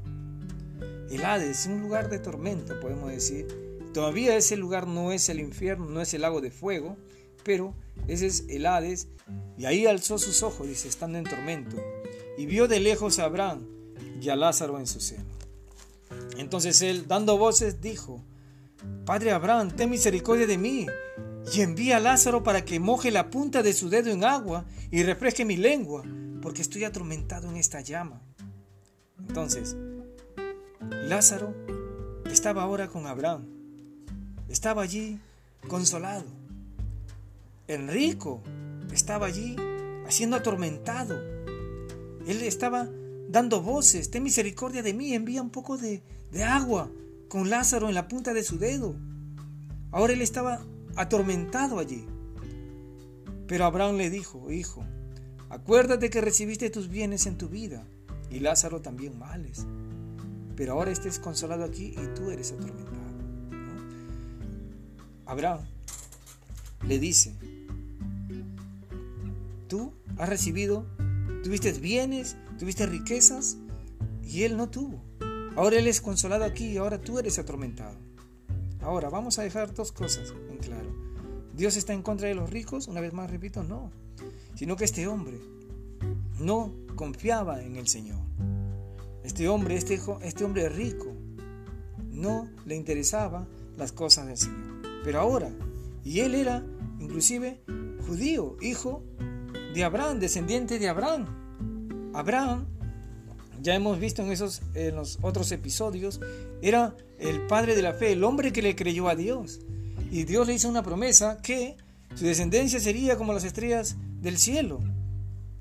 El 1.09 1.25
Hades 1.25 1.61
es 1.61 1.67
un 1.67 1.81
lugar 1.81 2.09
de 2.09 2.19
tormento, 2.19 2.79
podemos 2.79 3.11
decir. 3.11 3.47
Todavía 3.93 4.35
ese 4.35 4.55
lugar 4.55 4.87
no 4.87 5.11
es 5.11 5.29
el 5.29 5.39
infierno, 5.39 5.85
no 5.85 6.01
es 6.01 6.13
el 6.13 6.21
lago 6.21 6.41
de 6.41 6.51
fuego, 6.51 6.97
pero 7.43 7.73
ese 8.07 8.27
es 8.27 8.45
el 8.49 8.65
Hades, 8.65 9.07
y 9.57 9.65
ahí 9.65 9.87
alzó 9.87 10.17
sus 10.17 10.43
ojos, 10.43 10.67
dice, 10.67 10.87
estando 10.87 11.17
en 11.17 11.23
tormento, 11.23 11.77
y 12.37 12.45
vio 12.45 12.67
de 12.67 12.79
lejos 12.79 13.19
a 13.19 13.25
Abraham 13.25 13.65
y 14.21 14.29
a 14.29 14.35
Lázaro 14.35 14.79
en 14.79 14.87
su 14.87 14.99
seno. 14.99 15.25
Entonces 16.37 16.81
él, 16.81 17.07
dando 17.07 17.37
voces, 17.37 17.81
dijo, 17.81 18.23
Padre 19.05 19.31
Abraham, 19.31 19.71
ten 19.75 19.89
misericordia 19.89 20.45
de 20.45 20.57
mí, 20.57 20.85
y 21.51 21.61
envía 21.61 21.97
a 21.97 21.99
Lázaro 21.99 22.43
para 22.43 22.63
que 22.63 22.79
moje 22.79 23.09
la 23.09 23.29
punta 23.29 23.63
de 23.63 23.73
su 23.73 23.89
dedo 23.89 24.11
en 24.11 24.23
agua 24.23 24.65
y 24.91 25.03
refresque 25.03 25.45
mi 25.45 25.57
lengua, 25.57 26.03
porque 26.41 26.61
estoy 26.61 26.83
atormentado 26.83 27.49
en 27.49 27.57
esta 27.57 27.81
llama. 27.81 28.21
Entonces, 29.17 29.75
Lázaro 30.79 31.53
estaba 32.31 32.63
ahora 32.63 32.88
con 32.88 33.07
Abraham, 33.07 33.45
estaba 34.48 34.81
allí 34.81 35.20
consolado. 35.68 36.25
Enrico 37.68 38.42
estaba 38.92 39.27
allí 39.27 39.55
haciendo 40.07 40.37
atormentado. 40.37 41.20
Él 42.25 42.42
estaba 42.44 42.87
dando 43.29 43.61
voces, 43.61 44.09
ten 44.09 44.24
misericordia 44.24 44.81
de 44.81 44.94
mí, 44.94 45.13
envía 45.13 45.42
un 45.42 45.50
poco 45.51 45.77
de, 45.77 46.01
de 46.31 46.44
agua 46.44 46.89
con 47.27 47.50
Lázaro 47.50 47.87
en 47.87 47.96
la 47.96 48.07
punta 48.07 48.33
de 48.33 48.44
su 48.44 48.57
dedo. 48.57 48.96
Ahora 49.92 50.13
él 50.13 50.22
estaba 50.22 50.61
atormentado 50.96 51.79
allí. 51.79 52.05
Pero 53.48 53.65
Abraham 53.65 53.98
le 53.98 54.09
dijo, 54.09 54.51
hijo, 54.51 54.83
acuérdate 55.50 56.09
que 56.09 56.22
recibiste 56.22 56.70
tus 56.70 56.87
bienes 56.87 57.25
en 57.25 57.37
tu 57.37 57.50
vida 57.50 57.83
y 58.29 58.39
Lázaro 58.39 58.81
también 58.81 59.18
males. 59.18 59.65
Pero 60.59 60.74
ahora 60.74 60.91
estés 60.91 61.19
consolado 61.19 61.63
aquí 61.63 61.95
y 61.98 62.15
tú 62.15 62.31
eres 62.31 62.51
atormentado. 62.51 63.00
Abraham 65.25 65.61
le 66.85 67.00
dice, 67.00 67.33
Tú 69.69 69.93
has 70.17 70.27
recibido, 70.27 70.85
tuviste 71.43 71.72
bienes, 71.72 72.35
tuviste 72.57 72.85
riquezas 72.87 73.55
y 74.22 74.43
él 74.43 74.57
no 74.57 74.69
tuvo. 74.69 75.01
Ahora 75.55 75.79
él 75.79 75.87
es 75.87 76.01
consolado 76.01 76.43
aquí 76.43 76.65
y 76.65 76.77
ahora 76.77 77.00
tú 77.00 77.19
eres 77.19 77.39
atormentado. 77.39 77.95
Ahora 78.81 79.09
vamos 79.09 79.39
a 79.39 79.43
dejar 79.43 79.74
dos 79.74 79.93
cosas 79.93 80.33
en 80.50 80.57
claro. 80.57 80.93
Dios 81.53 81.77
está 81.77 81.93
en 81.93 82.01
contra 82.01 82.27
de 82.27 82.35
los 82.35 82.50
ricos, 82.50 82.89
una 82.89 83.00
vez 83.00 83.13
más 83.13 83.31
repito, 83.31 83.63
no, 83.63 83.91
sino 84.55 84.75
que 84.75 84.83
este 84.83 85.07
hombre 85.07 85.39
no 86.37 86.74
confiaba 86.98 87.63
en 87.63 87.77
el 87.77 87.87
Señor. 87.87 88.19
Este 89.29 89.48
hombre, 89.48 89.75
este, 89.75 90.00
este 90.24 90.44
hombre 90.44 90.70
rico, 90.70 91.15
no 92.09 92.50
le 92.65 92.75
interesaba 92.75 93.48
las 93.77 93.92
cosas 93.92 94.25
del 94.25 94.37
Señor. 94.37 94.81
Pero 95.03 95.20
ahora, 95.20 95.51
y 96.03 96.22
él 96.22 96.33
era 96.33 96.65
inclusive 97.00 97.61
judío, 98.07 98.57
hijo 98.59 99.03
de 99.75 99.83
Abraham, 99.83 100.20
descendiente 100.20 100.79
de 100.79 100.89
Abraham. 100.89 101.27
Abraham, 102.15 102.65
ya 103.61 103.75
hemos 103.75 104.00
visto 104.00 104.24
en 104.24 104.31
esos 104.31 104.63
en 104.74 104.96
los 104.96 105.20
otros 105.22 105.51
episodios, 105.51 106.20
era 106.63 106.98
el 107.20 107.46
padre 107.46 107.75
de 107.75 107.83
la 107.83 107.94
fe, 107.94 108.13
el 108.13 108.24
hombre 108.24 108.51
que 108.51 108.63
le 108.63 108.75
creyó 108.75 109.09
a 109.09 109.15
Dios. 109.15 109.59
Y 110.09 110.24
Dios 110.24 110.48
le 110.48 110.55
hizo 110.55 110.68
una 110.68 110.81
promesa 110.81 111.39
que 111.44 111.77
su 112.15 112.25
descendencia 112.25 112.79
sería 112.79 113.15
como 113.15 113.33
las 113.33 113.44
estrellas 113.44 113.96
del 114.22 114.39
cielo. 114.39 114.79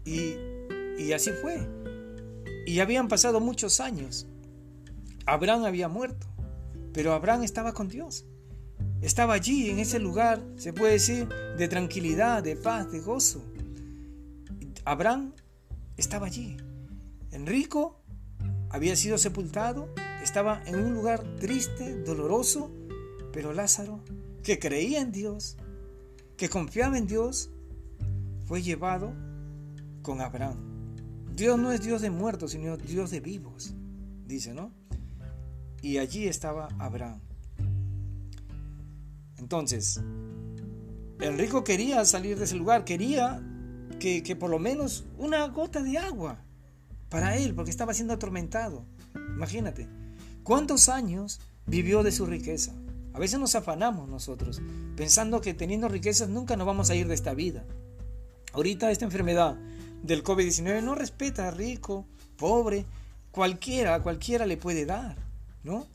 Y 0.07 1.13
así 1.13 1.33
fue. 1.43 1.78
Y 2.69 2.81
habían 2.81 3.09
pasado 3.09 3.41
muchos 3.41 3.81
años. 3.81 4.27
Abraham 5.25 5.65
había 5.65 5.89
muerto, 5.89 6.27
pero 6.93 7.15
Abraham 7.15 7.43
estaba 7.43 7.73
con 7.73 7.89
Dios. 7.89 8.27
Estaba 9.01 9.33
allí, 9.33 9.71
en 9.71 9.79
ese 9.79 9.99
lugar, 9.99 10.45
se 10.57 10.75
puede 10.75 10.93
decir, 10.93 11.27
de 11.57 11.67
tranquilidad, 11.67 12.43
de 12.43 12.57
paz, 12.57 12.93
de 12.93 13.01
gozo. 13.01 13.43
Abraham 14.85 15.33
estaba 15.97 16.27
allí. 16.27 16.59
Enrico 17.31 18.03
había 18.69 18.97
sido 18.97 19.17
sepultado, 19.17 19.89
estaba 20.23 20.63
en 20.67 20.79
un 20.79 20.93
lugar 20.93 21.25
triste, 21.37 22.03
doloroso, 22.03 22.71
pero 23.33 23.55
Lázaro, 23.55 24.05
que 24.43 24.59
creía 24.59 25.01
en 25.01 25.11
Dios, 25.11 25.57
que 26.37 26.51
confiaba 26.51 26.99
en 26.99 27.07
Dios, 27.07 27.49
fue 28.45 28.61
llevado 28.61 29.15
con 30.03 30.21
Abraham. 30.21 30.68
Dios 31.39 31.57
no 31.57 31.71
es 31.71 31.81
Dios 31.81 32.03
de 32.03 32.11
muertos, 32.11 32.51
sino 32.51 32.77
Dios 32.77 33.13
de 33.13 33.21
vivos, 33.21 33.73
dice, 34.27 34.53
¿no? 34.55 34.73
Y 35.81 35.99
allí 35.99 36.27
estaba 36.27 36.67
Abraham. 36.81 37.21
Entonces, 39.39 40.01
Enrico 41.21 41.63
quería 41.63 42.05
salir 42.05 42.37
de 42.39 42.45
ese 42.45 42.57
lugar, 42.57 42.85
quería 42.85 43.41
que, 44.01 44.37
por 44.37 44.51
lo 44.51 44.59
menos 44.59 45.07
una 45.17 45.47
gota 45.47 45.81
de 45.81 45.97
agua 45.97 46.45
para 47.09 47.37
él, 47.37 47.55
porque 47.55 47.71
estaba 47.71 47.95
siendo 47.95 48.15
atormentado. 48.15 48.85
Imagínate, 49.15 49.89
¿cuántos 50.43 50.89
años 50.89 51.41
vivió 51.67 52.03
de 52.03 52.11
su 52.11 52.27
riqueza? 52.27 52.75
A 53.13 53.21
veces 53.21 53.39
nos 53.39 53.55
afanamos 53.55 54.09
nosotros, 54.09 54.61
pensando 54.97 55.41
que 55.41 55.55
teniendo 55.55 55.87
riquezas 55.87 56.29
nunca 56.29 56.57
nos 56.57 56.67
vamos 56.67 56.91
a 56.91 56.97
ir 56.97 57.07
de 57.07 57.15
esta 57.15 57.33
vida. 57.33 57.65
Ahorita 58.53 58.91
esta 58.91 59.05
enfermedad 59.05 59.57
del 60.03 60.23
COVID-19 60.23 60.83
no 60.83 60.95
respeta 60.95 61.49
a 61.49 61.51
rico, 61.51 62.07
pobre, 62.37 62.87
cualquiera, 63.31 64.03
cualquiera 64.03 64.47
le 64.47 64.57
puede 64.57 64.87
dar, 64.87 65.17
¿no? 65.65 65.87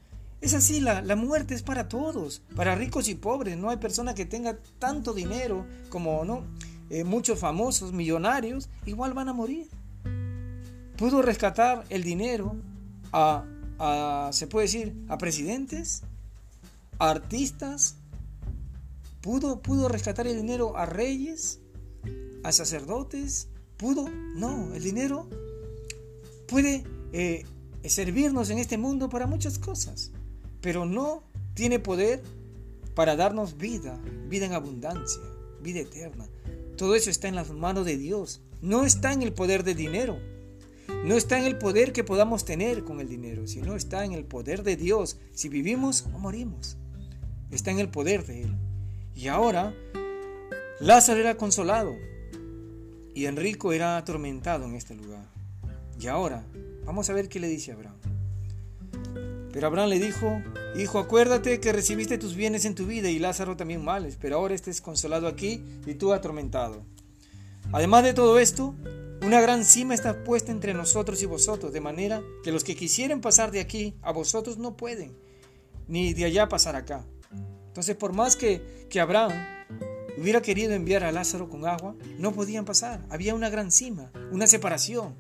Es 0.41 0.53
así, 0.53 0.81
la, 0.81 1.01
la, 1.01 1.15
muerte 1.15 1.53
es 1.53 1.63
para 1.63 1.87
todos, 1.87 2.41
para 2.53 2.75
ricos 2.75 3.07
y 3.07 3.15
pobres. 3.15 3.57
No 3.57 3.69
hay 3.69 3.77
persona 3.77 4.13
que 4.13 4.25
tenga 4.25 4.57
tanto 4.77 5.13
dinero 5.13 5.65
como, 5.89 6.25
¿no? 6.25 6.43
Eh, 6.89 7.03
muchos 7.03 7.39
famosos, 7.39 7.93
millonarios, 7.93 8.69
igual 8.85 9.13
van 9.13 9.29
a 9.29 9.33
morir. 9.33 9.67
Pudo 10.97 11.21
rescatar 11.21 11.85
el 11.89 12.03
dinero 12.03 12.55
a, 13.11 14.29
se 14.31 14.47
puede 14.47 14.67
decir, 14.67 14.95
a 15.07 15.17
presidentes, 15.17 16.03
a 16.99 17.09
artistas, 17.09 17.95
pudo, 19.21 19.61
pudo 19.61 19.87
rescatar 19.87 20.27
el 20.27 20.35
dinero 20.37 20.77
a 20.77 20.85
reyes, 20.85 21.61
a 22.43 22.51
sacerdotes, 22.51 23.47
no, 24.35 24.73
el 24.73 24.81
dinero 24.81 25.27
puede 26.47 26.83
eh, 27.11 27.45
servirnos 27.83 28.49
en 28.49 28.59
este 28.59 28.77
mundo 28.77 29.09
para 29.09 29.27
muchas 29.27 29.59
cosas, 29.59 30.11
pero 30.61 30.85
no 30.85 31.23
tiene 31.53 31.79
poder 31.79 32.23
para 32.95 33.15
darnos 33.15 33.57
vida, 33.57 33.99
vida 34.29 34.45
en 34.45 34.53
abundancia, 34.53 35.21
vida 35.61 35.81
eterna. 35.81 36.27
Todo 36.77 36.95
eso 36.95 37.09
está 37.09 37.27
en 37.27 37.35
las 37.35 37.51
manos 37.51 37.85
de 37.85 37.97
Dios. 37.97 38.41
No 38.61 38.85
está 38.85 39.11
en 39.11 39.21
el 39.21 39.33
poder 39.33 39.63
de 39.63 39.75
dinero. 39.75 40.17
No 41.05 41.15
está 41.15 41.37
en 41.37 41.45
el 41.45 41.57
poder 41.57 41.91
que 41.91 42.03
podamos 42.03 42.45
tener 42.45 42.85
con 42.85 43.01
el 43.01 43.09
dinero, 43.09 43.45
sino 43.47 43.75
está 43.75 44.05
en 44.05 44.13
el 44.13 44.23
poder 44.23 44.63
de 44.63 44.77
Dios, 44.77 45.17
si 45.33 45.49
vivimos 45.49 46.05
o 46.13 46.19
morimos. 46.19 46.77
Está 47.51 47.71
en 47.71 47.79
el 47.79 47.89
poder 47.89 48.25
de 48.25 48.43
Él. 48.43 48.55
Y 49.13 49.27
ahora, 49.27 49.75
Lázaro 50.79 51.19
era 51.19 51.35
consolado 51.35 51.95
y 53.13 53.25
Enrico 53.25 53.73
era 53.73 53.97
atormentado 53.97 54.65
en 54.65 54.75
este 54.75 54.95
lugar. 54.95 55.25
Y 55.99 56.07
ahora, 56.07 56.45
vamos 56.85 57.09
a 57.09 57.13
ver 57.13 57.29
qué 57.29 57.39
le 57.39 57.47
dice 57.47 57.71
Abraham. 57.71 57.97
Pero 59.51 59.67
Abraham 59.67 59.89
le 59.89 59.99
dijo, 59.99 60.41
Hijo, 60.75 60.97
acuérdate 60.97 61.59
que 61.59 61.71
recibiste 61.71 62.17
tus 62.17 62.35
bienes 62.35 62.65
en 62.65 62.73
tu 62.73 62.87
vida 62.87 63.09
y 63.09 63.19
Lázaro 63.19 63.55
también 63.55 63.83
males, 63.83 64.17
pero 64.19 64.37
ahora 64.37 64.55
estés 64.55 64.81
consolado 64.81 65.27
aquí 65.27 65.63
y 65.85 65.93
tú 65.93 66.11
atormentado. 66.11 66.83
Además 67.71 68.03
de 68.03 68.15
todo 68.15 68.39
esto, 68.39 68.73
una 69.21 69.39
gran 69.39 69.63
cima 69.63 69.93
está 69.93 70.23
puesta 70.23 70.51
entre 70.51 70.73
nosotros 70.73 71.21
y 71.21 71.27
vosotros, 71.27 71.71
de 71.71 71.81
manera 71.81 72.23
que 72.43 72.51
los 72.51 72.63
que 72.63 72.75
quisieren 72.75 73.21
pasar 73.21 73.51
de 73.51 73.59
aquí 73.59 73.95
a 74.01 74.11
vosotros 74.11 74.57
no 74.57 74.75
pueden, 74.75 75.15
ni 75.87 76.13
de 76.13 76.25
allá 76.25 76.49
pasar 76.49 76.75
acá. 76.75 77.05
Entonces, 77.67 77.95
por 77.95 78.13
más 78.13 78.35
que, 78.35 78.87
que 78.89 78.99
Abraham 78.99 79.31
hubiera 80.17 80.41
querido 80.41 80.73
enviar 80.73 81.03
a 81.03 81.11
Lázaro 81.11 81.49
con 81.49 81.65
agua, 81.65 81.95
no 82.17 82.33
podían 82.33 82.65
pasar. 82.65 83.05
Había 83.09 83.35
una 83.35 83.49
gran 83.49 83.71
cima, 83.71 84.11
una 84.31 84.47
separación. 84.47 85.13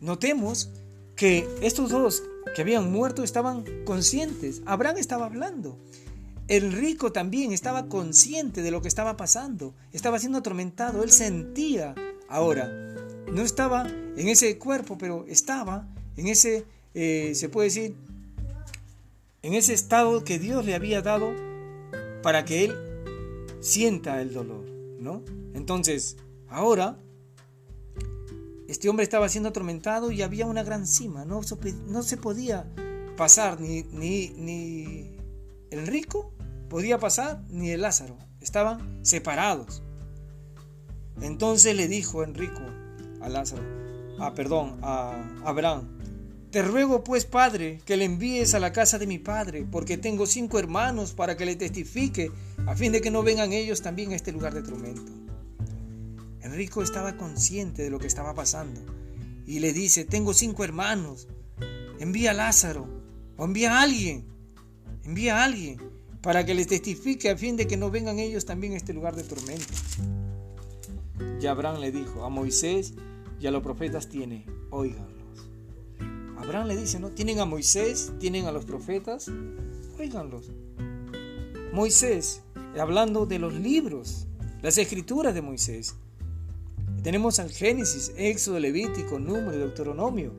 Notemos 0.00 0.70
que 1.16 1.48
estos 1.60 1.90
dos 1.90 2.22
que 2.54 2.62
habían 2.62 2.90
muerto 2.90 3.24
estaban 3.24 3.64
conscientes. 3.84 4.62
Abraham 4.66 4.98
estaba 4.98 5.26
hablando. 5.26 5.78
El 6.46 6.72
rico 6.72 7.12
también 7.12 7.52
estaba 7.52 7.88
consciente 7.88 8.62
de 8.62 8.70
lo 8.70 8.80
que 8.80 8.88
estaba 8.88 9.16
pasando. 9.16 9.74
Estaba 9.92 10.18
siendo 10.18 10.38
atormentado. 10.38 11.02
Él 11.02 11.10
sentía 11.10 11.94
ahora. 12.28 12.72
No 13.32 13.42
estaba 13.42 13.86
en 14.16 14.28
ese 14.28 14.56
cuerpo, 14.56 14.96
pero 14.96 15.26
estaba 15.28 15.86
en 16.16 16.28
ese, 16.28 16.64
eh, 16.94 17.32
se 17.34 17.48
puede 17.48 17.68
decir, 17.68 17.94
en 19.42 19.54
ese 19.54 19.74
estado 19.74 20.24
que 20.24 20.38
Dios 20.38 20.64
le 20.64 20.74
había 20.74 21.02
dado 21.02 21.34
para 22.22 22.44
que 22.44 22.64
él 22.64 22.87
sienta 23.60 24.20
el 24.20 24.32
dolor, 24.32 24.64
¿no? 24.98 25.22
Entonces, 25.54 26.16
ahora 26.48 26.98
este 28.68 28.88
hombre 28.88 29.04
estaba 29.04 29.28
siendo 29.28 29.48
atormentado 29.48 30.10
y 30.12 30.22
había 30.22 30.46
una 30.46 30.62
gran 30.62 30.86
cima, 30.86 31.24
no, 31.24 31.42
se 31.42 32.16
podía 32.16 32.66
pasar 33.16 33.60
ni, 33.60 33.82
ni, 33.84 34.28
ni 34.36 35.16
el 35.70 35.86
rico 35.86 36.32
podía 36.68 36.98
pasar 36.98 37.42
ni 37.48 37.70
el 37.70 37.80
Lázaro, 37.80 38.18
estaban 38.40 39.04
separados. 39.04 39.82
Entonces 41.22 41.74
le 41.74 41.88
dijo 41.88 42.22
Enrico 42.22 42.60
a 43.20 43.28
Lázaro, 43.28 43.62
ah, 44.20 44.34
perdón, 44.34 44.78
a 44.82 45.40
Abraham, 45.44 45.98
te 46.50 46.62
ruego 46.62 47.04
pues, 47.04 47.24
Padre, 47.24 47.80
que 47.84 47.96
le 47.96 48.04
envíes 48.04 48.54
a 48.54 48.60
la 48.60 48.72
casa 48.72 48.98
de 48.98 49.06
mi 49.06 49.18
Padre, 49.18 49.66
porque 49.70 49.98
tengo 49.98 50.26
cinco 50.26 50.58
hermanos 50.58 51.12
para 51.12 51.36
que 51.36 51.44
le 51.44 51.56
testifique, 51.56 52.30
a 52.68 52.76
fin 52.76 52.92
de 52.92 53.00
que 53.00 53.10
no 53.10 53.22
vengan 53.22 53.54
ellos 53.54 53.80
también 53.80 54.12
a 54.12 54.16
este 54.16 54.30
lugar 54.30 54.52
de 54.52 54.62
tormento. 54.62 55.10
Enrico 56.42 56.82
estaba 56.82 57.16
consciente 57.16 57.82
de 57.82 57.88
lo 57.88 57.98
que 57.98 58.06
estaba 58.06 58.34
pasando 58.34 58.82
y 59.46 59.60
le 59.60 59.72
dice, 59.72 60.04
tengo 60.04 60.34
cinco 60.34 60.64
hermanos, 60.64 61.28
envía 61.98 62.32
a 62.32 62.34
Lázaro 62.34 62.86
o 63.38 63.46
envía 63.46 63.78
a 63.78 63.82
alguien, 63.82 64.26
envía 65.02 65.38
a 65.38 65.44
alguien 65.44 65.80
para 66.20 66.44
que 66.44 66.54
les 66.54 66.66
testifique 66.66 67.30
a 67.30 67.38
fin 67.38 67.56
de 67.56 67.66
que 67.66 67.78
no 67.78 67.90
vengan 67.90 68.18
ellos 68.18 68.44
también 68.44 68.74
a 68.74 68.76
este 68.76 68.92
lugar 68.92 69.16
de 69.16 69.24
tormento. 69.24 69.72
Y 71.40 71.46
Abraham 71.46 71.80
le 71.80 71.90
dijo, 71.90 72.22
a 72.22 72.28
Moisés 72.28 72.92
y 73.40 73.46
a 73.46 73.50
los 73.50 73.62
profetas 73.62 74.10
tiene, 74.10 74.44
oíganlos. 74.68 75.48
Abraham 76.36 76.66
le 76.66 76.76
dice, 76.76 77.00
¿no? 77.00 77.12
Tienen 77.12 77.40
a 77.40 77.46
Moisés, 77.46 78.12
tienen 78.20 78.44
a 78.44 78.52
los 78.52 78.66
profetas, 78.66 79.30
oíganlos. 79.98 80.50
Moisés, 81.72 82.42
hablando 82.76 83.26
de 83.26 83.38
los 83.38 83.54
libros, 83.54 84.26
las 84.62 84.78
escrituras 84.78 85.34
de 85.34 85.42
Moisés, 85.42 85.94
tenemos 87.02 87.38
al 87.38 87.50
Génesis, 87.50 88.12
Éxodo, 88.16 88.58
Levítico, 88.58 89.18
Número, 89.18 89.52
Deuteronomio. 89.52 90.32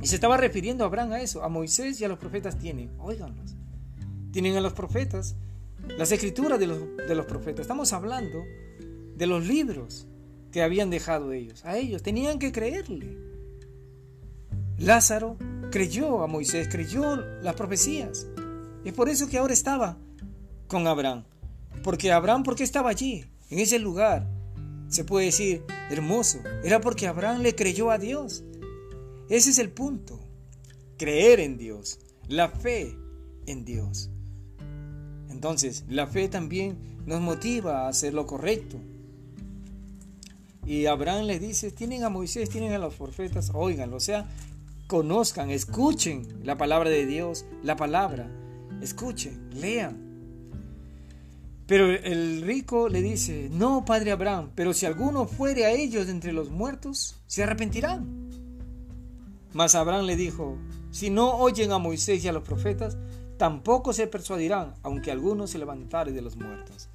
Y 0.00 0.06
se 0.06 0.14
estaba 0.14 0.36
refiriendo 0.36 0.84
a 0.84 0.86
Abraham 0.86 1.12
a 1.12 1.20
eso, 1.20 1.42
a 1.42 1.48
Moisés 1.48 2.00
y 2.00 2.04
a 2.04 2.08
los 2.08 2.18
profetas 2.18 2.58
tienen, 2.58 2.90
óiganlos. 2.98 3.56
Tienen 4.32 4.56
a 4.56 4.60
los 4.60 4.72
profetas, 4.72 5.36
las 5.98 6.12
escrituras 6.12 6.58
de 6.58 6.66
los, 6.66 6.78
de 6.96 7.14
los 7.14 7.26
profetas. 7.26 7.62
Estamos 7.62 7.92
hablando 7.92 8.44
de 9.16 9.26
los 9.26 9.46
libros 9.46 10.06
que 10.52 10.62
habían 10.62 10.88
dejado 10.88 11.32
ellos. 11.32 11.64
A 11.64 11.76
ellos 11.76 12.02
tenían 12.02 12.38
que 12.38 12.52
creerle. 12.52 13.18
Lázaro 14.78 15.36
creyó 15.70 16.22
a 16.22 16.26
Moisés, 16.26 16.68
creyó 16.70 17.16
las 17.16 17.54
profecías. 17.54 18.26
Es 18.84 18.92
por 18.94 19.08
eso 19.08 19.28
que 19.28 19.36
ahora 19.36 19.52
estaba 19.52 19.98
con 20.70 20.86
Abraham. 20.86 21.24
Porque 21.82 22.12
Abraham, 22.12 22.44
¿por 22.44 22.54
qué 22.54 22.62
estaba 22.62 22.88
allí? 22.88 23.26
En 23.50 23.58
ese 23.58 23.78
lugar 23.78 24.26
se 24.88 25.04
puede 25.04 25.26
decir, 25.26 25.64
hermoso. 25.90 26.38
Era 26.64 26.80
porque 26.80 27.06
Abraham 27.06 27.42
le 27.42 27.54
creyó 27.54 27.90
a 27.90 27.98
Dios. 27.98 28.44
Ese 29.28 29.50
es 29.50 29.58
el 29.58 29.70
punto. 29.70 30.18
Creer 30.96 31.40
en 31.40 31.58
Dios. 31.58 31.98
La 32.28 32.48
fe 32.48 32.96
en 33.46 33.64
Dios. 33.64 34.10
Entonces, 35.28 35.84
la 35.88 36.06
fe 36.06 36.28
también 36.28 36.78
nos 37.06 37.20
motiva 37.20 37.82
a 37.82 37.88
hacer 37.88 38.14
lo 38.14 38.26
correcto. 38.26 38.78
Y 40.66 40.86
Abraham 40.86 41.24
le 41.24 41.38
dice, 41.38 41.70
tienen 41.70 42.04
a 42.04 42.10
Moisés, 42.10 42.50
tienen 42.50 42.72
a 42.72 42.78
los 42.78 42.94
profetas, 42.94 43.50
oiganlo. 43.54 43.96
O 43.96 44.00
sea, 44.00 44.28
conozcan, 44.86 45.50
escuchen 45.50 46.26
la 46.44 46.56
palabra 46.56 46.90
de 46.90 47.06
Dios, 47.06 47.46
la 47.62 47.76
palabra. 47.76 48.30
Escuchen, 48.82 49.50
lean. 49.54 50.09
Pero 51.70 51.88
el 51.88 52.42
rico 52.42 52.88
le 52.88 53.00
dice, 53.00 53.48
no, 53.48 53.84
padre 53.84 54.10
Abraham, 54.10 54.50
pero 54.56 54.74
si 54.74 54.86
alguno 54.86 55.28
fuere 55.28 55.66
a 55.66 55.70
ellos 55.70 56.08
entre 56.08 56.32
los 56.32 56.50
muertos, 56.50 57.14
se 57.28 57.44
arrepentirán. 57.44 58.28
Mas 59.52 59.76
Abraham 59.76 60.06
le 60.06 60.16
dijo, 60.16 60.58
si 60.90 61.10
no 61.10 61.36
oyen 61.36 61.70
a 61.70 61.78
Moisés 61.78 62.24
y 62.24 62.26
a 62.26 62.32
los 62.32 62.42
profetas, 62.42 62.96
tampoco 63.38 63.92
se 63.92 64.08
persuadirán, 64.08 64.74
aunque 64.82 65.12
alguno 65.12 65.46
se 65.46 65.60
levantare 65.60 66.10
de 66.10 66.22
los 66.22 66.34
muertos. 66.34 66.88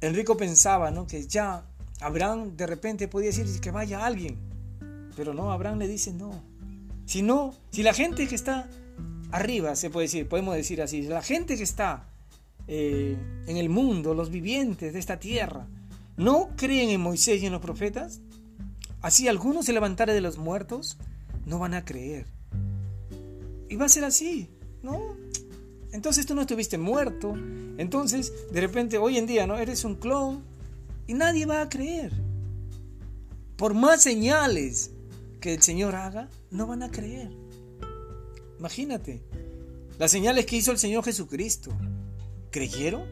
El 0.00 0.12
rico 0.16 0.36
pensaba 0.36 0.90
¿no? 0.90 1.06
que 1.06 1.24
ya 1.28 1.64
Abraham 2.00 2.56
de 2.56 2.66
repente 2.66 3.06
podía 3.06 3.28
decir 3.28 3.60
que 3.60 3.70
vaya 3.70 4.04
alguien, 4.04 4.36
pero 5.14 5.32
no, 5.32 5.52
Abraham 5.52 5.78
le 5.78 5.86
dice 5.86 6.12
no. 6.12 6.42
Si 7.06 7.22
no, 7.22 7.54
si 7.70 7.84
la 7.84 7.94
gente 7.94 8.26
que 8.26 8.34
está 8.34 8.68
arriba, 9.30 9.76
se 9.76 9.90
puede 9.90 10.06
decir, 10.06 10.28
podemos 10.28 10.56
decir 10.56 10.82
así, 10.82 11.02
la 11.02 11.22
gente 11.22 11.56
que 11.56 11.62
está 11.62 12.09
eh, 12.68 13.16
en 13.46 13.56
el 13.56 13.68
mundo, 13.68 14.14
los 14.14 14.30
vivientes 14.30 14.92
de 14.92 14.98
esta 14.98 15.18
tierra, 15.18 15.66
no 16.16 16.50
creen 16.56 16.90
en 16.90 17.00
Moisés 17.00 17.42
y 17.42 17.46
en 17.46 17.52
los 17.52 17.60
profetas, 17.60 18.20
así 19.00 19.28
algunos 19.28 19.66
se 19.66 19.72
levantare 19.72 20.12
de 20.12 20.20
los 20.20 20.38
muertos, 20.38 20.98
no 21.46 21.58
van 21.58 21.74
a 21.74 21.84
creer. 21.84 22.26
Y 23.68 23.76
va 23.76 23.86
a 23.86 23.88
ser 23.88 24.04
así, 24.04 24.50
¿no? 24.82 25.16
Entonces 25.92 26.26
tú 26.26 26.34
no 26.34 26.42
estuviste 26.42 26.78
muerto, 26.78 27.34
entonces 27.78 28.32
de 28.52 28.60
repente 28.60 28.98
hoy 28.98 29.16
en 29.16 29.26
día 29.26 29.46
no 29.46 29.56
eres 29.56 29.84
un 29.84 29.96
clon 29.96 30.44
y 31.06 31.14
nadie 31.14 31.46
va 31.46 31.62
a 31.62 31.68
creer. 31.68 32.12
Por 33.56 33.74
más 33.74 34.02
señales 34.02 34.92
que 35.40 35.54
el 35.54 35.62
Señor 35.62 35.94
haga, 35.94 36.28
no 36.50 36.66
van 36.66 36.82
a 36.82 36.90
creer. 36.90 37.30
Imagínate, 38.58 39.22
las 39.98 40.10
señales 40.10 40.46
que 40.46 40.56
hizo 40.56 40.70
el 40.70 40.78
Señor 40.78 41.04
Jesucristo, 41.04 41.72
¿Creyeron? 42.50 43.02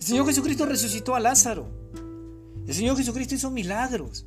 El 0.00 0.06
Señor 0.06 0.26
Jesucristo 0.26 0.66
resucitó 0.66 1.14
a 1.14 1.20
Lázaro. 1.20 1.68
El 2.66 2.74
Señor 2.74 2.96
Jesucristo 2.96 3.34
hizo 3.34 3.50
milagros. 3.50 4.26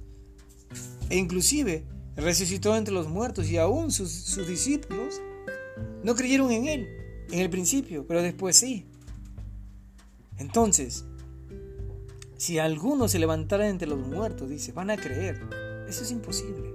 E 1.09 1.17
inclusive 1.17 1.85
resucitó 2.15 2.75
entre 2.75 2.93
los 2.93 3.07
muertos 3.07 3.49
y 3.49 3.57
aún 3.57 3.91
sus, 3.91 4.47
discípulos 4.47 5.21
no 6.03 6.15
creyeron 6.15 6.51
en 6.51 6.67
Él 6.67 6.87
en 7.31 7.39
el 7.39 7.49
principio, 7.49 8.05
pero 8.07 8.21
después 8.21 8.55
sí. 8.55 8.85
Entonces, 10.37 11.05
si 12.37 12.59
alguno 12.59 13.07
se 13.07 13.19
levantara 13.19 13.69
entre 13.69 13.87
los 13.87 13.99
muertos, 13.99 14.49
dice, 14.49 14.71
van 14.71 14.89
a 14.89 14.97
creer. 14.97 15.39
Eso 15.87 16.03
es 16.03 16.11
imposible. 16.11 16.73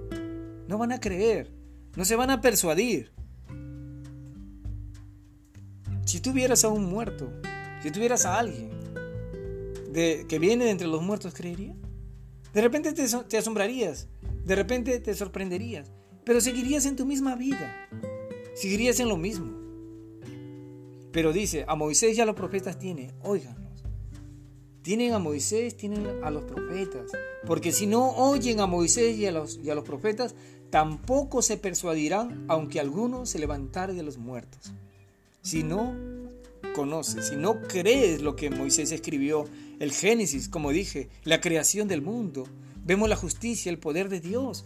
No 0.67 0.77
van 0.77 0.91
a 0.91 0.99
creer. 0.99 1.51
No 1.95 2.05
se 2.05 2.15
van 2.15 2.29
a 2.29 2.41
persuadir. 2.41 3.11
Si 6.05 6.19
tú 6.19 6.33
vieras 6.33 6.63
a 6.63 6.69
un 6.69 6.85
muerto 6.85 7.31
si 7.85 7.91
tuvieras 7.91 8.25
a 8.25 8.39
alguien 8.39 8.71
de, 9.91 10.25
que 10.27 10.39
viene 10.39 10.65
de 10.65 10.71
entre 10.71 10.87
los 10.87 11.03
muertos, 11.03 11.35
¿creería? 11.35 11.75
De 12.51 12.61
repente 12.61 12.93
te, 12.93 13.37
asombrarías, 13.37 14.07
de 14.43 14.55
repente 14.55 14.99
te 14.99 15.13
sorprenderías, 15.13 15.91
pero 16.23 16.41
seguirías 16.41 16.87
en 16.87 16.95
tu 16.95 17.05
misma 17.05 17.35
vida, 17.35 17.87
seguirías 18.55 18.99
en 18.99 19.07
lo 19.07 19.17
mismo. 19.17 19.55
Pero 21.11 21.31
dice, 21.31 21.63
a 21.67 21.75
Moisés 21.75 22.17
y 22.17 22.21
a 22.21 22.25
los 22.25 22.33
profetas 22.33 22.79
tiene, 22.79 23.13
óiganlos. 23.21 23.83
Tienen 24.81 25.13
a 25.13 25.19
Moisés, 25.19 25.77
tienen 25.77 26.07
a 26.23 26.31
los 26.31 26.43
profetas. 26.45 27.11
Porque 27.45 27.71
si 27.71 27.85
no 27.85 28.09
oyen 28.15 28.61
a 28.61 28.65
Moisés 28.65 29.15
y 29.15 29.27
a 29.27 29.31
los, 29.31 29.59
y 29.63 29.69
a 29.69 29.75
los 29.75 29.83
profetas, 29.83 30.33
tampoco 30.71 31.43
se 31.43 31.57
persuadirán, 31.57 32.45
aunque 32.47 32.79
alguno 32.79 33.27
se 33.27 33.37
levantare 33.37 33.93
de 33.93 34.01
los 34.01 34.17
muertos. 34.17 34.73
Si 35.43 35.61
no 35.61 36.14
conoces, 36.75 37.29
si 37.29 37.37
no 37.37 37.61
crees 37.61 38.21
lo 38.21 38.35
que 38.35 38.49
Moisés 38.49 38.91
escribió, 38.91 39.45
el 39.79 39.93
Génesis, 39.93 40.49
como 40.49 40.71
dije, 40.71 41.07
la 41.23 41.39
creación 41.39 41.87
del 41.87 42.01
mundo, 42.01 42.43
vemos 42.83 43.07
la 43.07 43.15
justicia, 43.15 43.69
el 43.69 43.79
poder 43.79 44.09
de 44.09 44.19
Dios. 44.19 44.65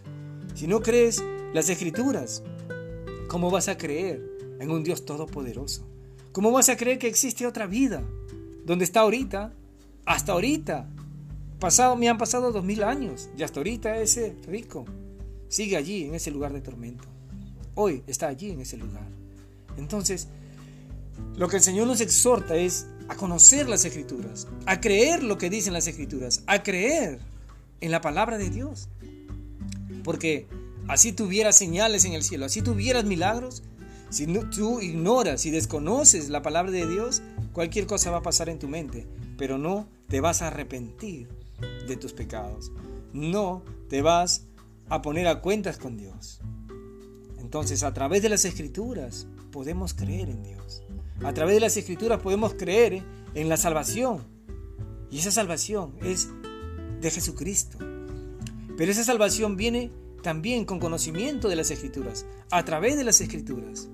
Si 0.56 0.66
no 0.66 0.82
crees 0.82 1.24
las 1.54 1.70
escrituras, 1.70 2.42
¿cómo 3.28 3.52
vas 3.52 3.68
a 3.68 3.78
creer 3.78 4.22
en 4.60 4.72
un 4.72 4.84
Dios 4.84 5.06
todopoderoso? 5.06 5.88
¿Cómo 6.32 6.52
vas 6.52 6.70
a 6.70 6.78
creer 6.78 6.98
que 6.98 7.08
existe 7.08 7.46
otra 7.46 7.68
vida? 7.68 8.04
¿Dónde 8.66 8.86
está 8.86 9.02
ahorita? 9.02 9.54
Hasta 10.06 10.32
ahorita. 10.32 10.90
Me 11.98 12.10
han 12.10 12.18
pasado 12.18 12.52
dos 12.52 12.64
mil 12.64 12.84
años 12.84 13.30
y 13.38 13.44
hasta 13.44 13.60
ahorita 13.60 14.00
ese 14.00 14.36
rico 14.48 14.86
sigue 15.48 15.78
allí 15.78 16.06
en 16.06 16.16
ese 16.16 16.32
lugar 16.32 16.54
de 16.54 16.62
tormento. 16.62 17.08
Hoy 17.76 18.02
está 18.08 18.28
allí 18.28 18.50
en 18.50 18.62
ese 18.62 18.78
lugar. 18.78 19.08
Entonces, 19.78 20.28
lo 21.36 21.48
que 21.48 21.58
el 21.58 21.64
Señor 21.64 21.88
nos 21.88 22.02
exhorta 22.02 22.56
es 22.56 22.88
a 23.08 23.16
conocer 23.16 23.68
las 23.68 23.86
escrituras, 23.86 24.48
a 24.66 24.80
creer 24.80 25.24
lo 25.24 25.38
que 25.38 25.50
dicen 25.50 25.74
las 25.74 25.88
escrituras, 25.88 26.44
a 26.48 26.64
creer 26.64 27.20
en 27.82 27.92
la 27.92 28.02
palabra 28.02 28.38
de 28.38 28.50
Dios. 28.50 28.90
Porque 30.04 30.48
así 30.88 31.12
tuvieras 31.12 31.58
señales 31.58 32.06
en 32.06 32.14
el 32.14 32.24
cielo, 32.24 32.46
así 32.46 32.62
tuvieras 32.62 33.06
milagros, 33.06 33.64
si 34.10 34.26
tú 34.26 34.82
ignoras 34.82 35.46
y 35.46 35.52
desconoces 35.52 36.30
la 36.30 36.42
palabra 36.42 36.72
de 36.72 36.88
Dios, 36.88 37.22
cualquier 37.54 37.86
cosa 37.86 38.10
va 38.10 38.18
a 38.18 38.24
pasar 38.24 38.50
en 38.50 38.58
tu 38.58 38.68
mente, 38.68 39.08
pero 39.38 39.60
no 39.60 39.88
te 40.08 40.20
vas 40.20 40.42
a 40.42 40.48
arrepentir 40.48 41.30
de 41.88 41.96
tus 41.96 42.14
pecados. 42.14 42.72
No 43.14 43.64
te 43.88 44.02
vas 44.02 44.46
a 44.90 45.02
poner 45.04 45.28
a 45.28 45.42
cuentas 45.42 45.78
con 45.78 45.96
Dios. 45.96 46.42
Entonces, 47.38 47.84
a 47.84 47.94
través 47.94 48.24
de 48.24 48.30
las 48.30 48.46
escrituras 48.46 49.28
podemos 49.52 49.94
creer 49.94 50.30
en 50.30 50.44
Dios. 50.44 50.84
A 51.24 51.34
través 51.34 51.56
de 51.56 51.60
las 51.60 51.76
escrituras 51.76 52.22
podemos 52.22 52.54
creer 52.54 53.04
en 53.34 53.50
la 53.50 53.58
salvación. 53.58 54.24
Y 55.12 55.20
esa 55.20 55.32
salvación 55.32 55.96
es 56.02 56.30
de 57.02 57.12
Jesucristo. 57.12 57.78
Pero 58.78 58.92
esa 58.92 59.04
salvación 59.04 59.58
viene 59.58 59.92
también 60.24 60.66
con 60.66 60.80
conocimiento 60.80 61.50
de 61.50 61.56
las 61.56 61.72
escrituras, 61.72 62.26
a 62.52 62.64
través 62.64 62.98
de 62.98 63.04
las 63.04 63.20
escrituras. 63.20 63.90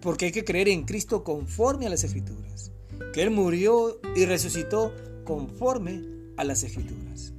Porque 0.00 0.26
hay 0.26 0.32
que 0.32 0.44
creer 0.44 0.68
en 0.68 0.84
Cristo 0.84 1.24
conforme 1.24 1.86
a 1.86 1.90
las 1.90 2.04
escrituras. 2.04 2.70
Que 3.12 3.22
Él 3.22 3.30
murió 3.30 4.00
y 4.14 4.24
resucitó 4.26 4.92
conforme 5.24 6.04
a 6.36 6.44
las 6.44 6.62
escrituras. 6.62 7.32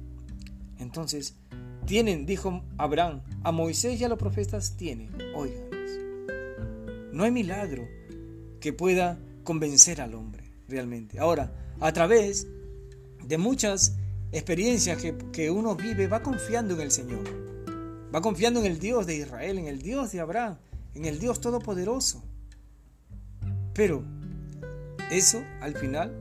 Entonces, 0.78 1.36
tienen, 1.86 2.26
dijo 2.26 2.62
Abraham, 2.76 3.22
a 3.42 3.52
Moisés 3.52 3.98
y 3.98 4.04
a 4.04 4.08
los 4.08 4.18
profetas 4.18 4.76
tienen, 4.76 5.10
óiganos. 5.34 5.90
No 7.12 7.24
hay 7.24 7.30
milagro 7.30 7.99
que 8.60 8.72
pueda 8.72 9.18
convencer 9.44 10.00
al 10.00 10.14
hombre, 10.14 10.44
realmente. 10.68 11.18
Ahora, 11.18 11.52
a 11.80 11.92
través 11.92 12.46
de 13.24 13.38
muchas 13.38 13.96
experiencias 14.32 15.00
que, 15.00 15.16
que 15.32 15.50
uno 15.50 15.74
vive, 15.74 16.06
va 16.06 16.22
confiando 16.22 16.74
en 16.74 16.80
el 16.80 16.90
Señor. 16.90 17.24
Va 18.14 18.20
confiando 18.20 18.60
en 18.60 18.66
el 18.66 18.78
Dios 18.78 19.06
de 19.06 19.16
Israel, 19.16 19.58
en 19.58 19.66
el 19.66 19.82
Dios 19.82 20.12
de 20.12 20.20
Abraham, 20.20 20.58
en 20.94 21.04
el 21.04 21.18
Dios 21.18 21.40
Todopoderoso. 21.40 22.22
Pero 23.72 24.04
eso 25.10 25.42
al 25.60 25.74
final 25.74 26.12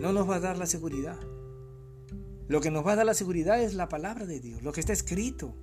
no 0.00 0.12
nos 0.12 0.28
va 0.28 0.36
a 0.36 0.40
dar 0.40 0.56
la 0.56 0.66
seguridad. 0.66 1.18
Lo 2.48 2.60
que 2.60 2.70
nos 2.70 2.84
va 2.84 2.92
a 2.92 2.96
dar 2.96 3.06
la 3.06 3.14
seguridad 3.14 3.62
es 3.62 3.74
la 3.74 3.88
palabra 3.88 4.26
de 4.26 4.40
Dios, 4.40 4.62
lo 4.62 4.72
que 4.72 4.80
está 4.80 4.92
escrito. 4.92 5.54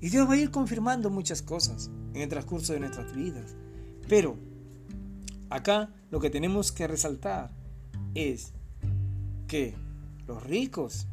Y 0.00 0.10
Dios 0.10 0.28
va 0.28 0.34
a 0.34 0.36
ir 0.36 0.50
confirmando 0.50 1.08
muchas 1.08 1.40
cosas 1.40 1.90
en 2.12 2.20
el 2.22 2.28
transcurso 2.28 2.72
de 2.72 2.80
nuestras 2.80 3.14
vidas. 3.14 3.54
Pero 4.08 4.36
acá 5.52 5.90
lo 6.10 6.20
que 6.20 6.30
tenemos 6.30 6.72
que 6.72 6.86
resaltar 6.86 7.50
es 8.14 8.52
que 9.46 9.74
los 10.26 10.42
ricos 10.42 11.06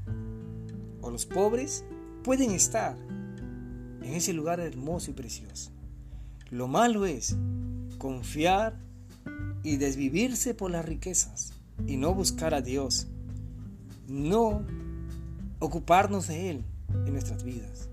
o 1.01 1.11
los 1.11 1.25
pobres 1.25 1.83
pueden 2.23 2.51
estar 2.51 2.95
en 4.01 4.13
ese 4.13 4.33
lugar 4.33 4.59
hermoso 4.59 5.11
y 5.11 5.13
precioso. 5.13 5.71
Lo 6.49 6.67
malo 6.67 7.05
es 7.05 7.35
confiar 7.97 8.79
y 9.63 9.77
desvivirse 9.77 10.53
por 10.53 10.71
las 10.71 10.85
riquezas 10.85 11.53
y 11.85 11.97
no 11.97 12.13
buscar 12.13 12.53
a 12.53 12.61
Dios, 12.61 13.07
no 14.07 14.65
ocuparnos 15.59 16.27
de 16.27 16.49
Él 16.49 16.65
en 17.05 17.13
nuestras 17.13 17.43
vidas. 17.43 17.89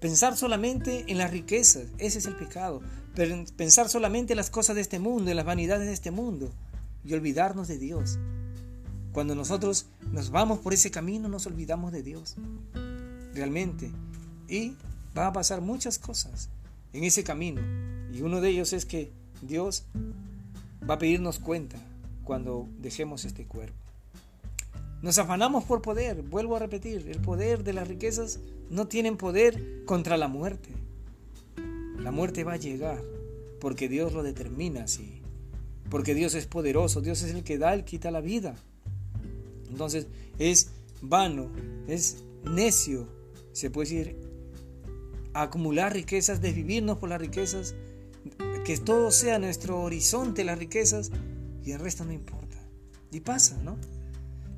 Pensar 0.00 0.36
solamente 0.36 1.04
en 1.08 1.18
las 1.18 1.30
riquezas, 1.30 1.88
ese 1.98 2.18
es 2.18 2.26
el 2.26 2.36
pecado. 2.36 2.82
Pensar 3.56 3.88
solamente 3.88 4.32
en 4.32 4.36
las 4.36 4.50
cosas 4.50 4.74
de 4.74 4.82
este 4.82 4.98
mundo, 4.98 5.30
en 5.30 5.36
las 5.36 5.46
vanidades 5.46 5.86
de 5.86 5.92
este 5.92 6.10
mundo 6.10 6.50
y 7.04 7.14
olvidarnos 7.14 7.68
de 7.68 7.78
Dios. 7.78 8.18
Cuando 9.12 9.34
nosotros 9.36 9.86
nos 10.10 10.30
vamos 10.30 10.58
por 10.58 10.74
ese 10.74 10.90
camino 10.90 11.28
nos 11.28 11.46
olvidamos 11.46 11.92
de 11.92 12.02
Dios. 12.02 12.34
Realmente. 13.32 13.92
Y 14.48 14.74
va 15.16 15.28
a 15.28 15.32
pasar 15.32 15.60
muchas 15.60 15.98
cosas 15.98 16.48
en 16.92 17.04
ese 17.04 17.22
camino. 17.22 17.60
Y 18.12 18.22
uno 18.22 18.40
de 18.40 18.48
ellos 18.48 18.72
es 18.72 18.84
que 18.84 19.12
Dios 19.42 19.84
va 20.88 20.94
a 20.94 20.98
pedirnos 20.98 21.38
cuenta 21.38 21.78
cuando 22.24 22.68
dejemos 22.78 23.24
este 23.24 23.46
cuerpo. 23.46 23.76
Nos 25.02 25.18
afanamos 25.18 25.64
por 25.64 25.82
poder, 25.82 26.22
vuelvo 26.22 26.56
a 26.56 26.58
repetir, 26.58 27.06
el 27.08 27.20
poder 27.20 27.62
de 27.62 27.74
las 27.74 27.86
riquezas 27.86 28.40
no 28.70 28.88
tienen 28.88 29.16
poder 29.16 29.84
contra 29.84 30.16
la 30.16 30.28
muerte. 30.28 30.70
La 31.98 32.10
muerte 32.10 32.44
va 32.44 32.54
a 32.54 32.58
llegar 32.58 33.02
porque 33.60 33.88
Dios 33.88 34.12
lo 34.12 34.22
determina 34.22 34.84
así. 34.84 35.22
Porque 35.90 36.14
Dios 36.14 36.34
es 36.34 36.46
poderoso, 36.46 37.00
Dios 37.00 37.22
es 37.22 37.34
el 37.34 37.44
que 37.44 37.58
da, 37.58 37.74
el 37.74 37.84
quita 37.84 38.10
la 38.10 38.20
vida. 38.20 38.56
Entonces 39.70 40.06
es 40.38 40.72
vano, 41.00 41.50
es 41.86 42.24
necio, 42.44 43.08
se 43.52 43.70
puede 43.70 43.88
decir, 43.88 44.16
acumular 45.32 45.92
riquezas, 45.92 46.40
desvivirnos 46.40 46.98
por 46.98 47.08
las 47.08 47.20
riquezas, 47.20 47.74
que 48.64 48.76
todo 48.78 49.10
sea 49.10 49.38
nuestro 49.38 49.80
horizonte, 49.82 50.44
las 50.44 50.58
riquezas, 50.58 51.10
y 51.64 51.72
el 51.72 51.80
resto 51.80 52.04
no 52.04 52.12
importa. 52.12 52.56
Y 53.10 53.20
pasa, 53.20 53.56
¿no? 53.62 53.76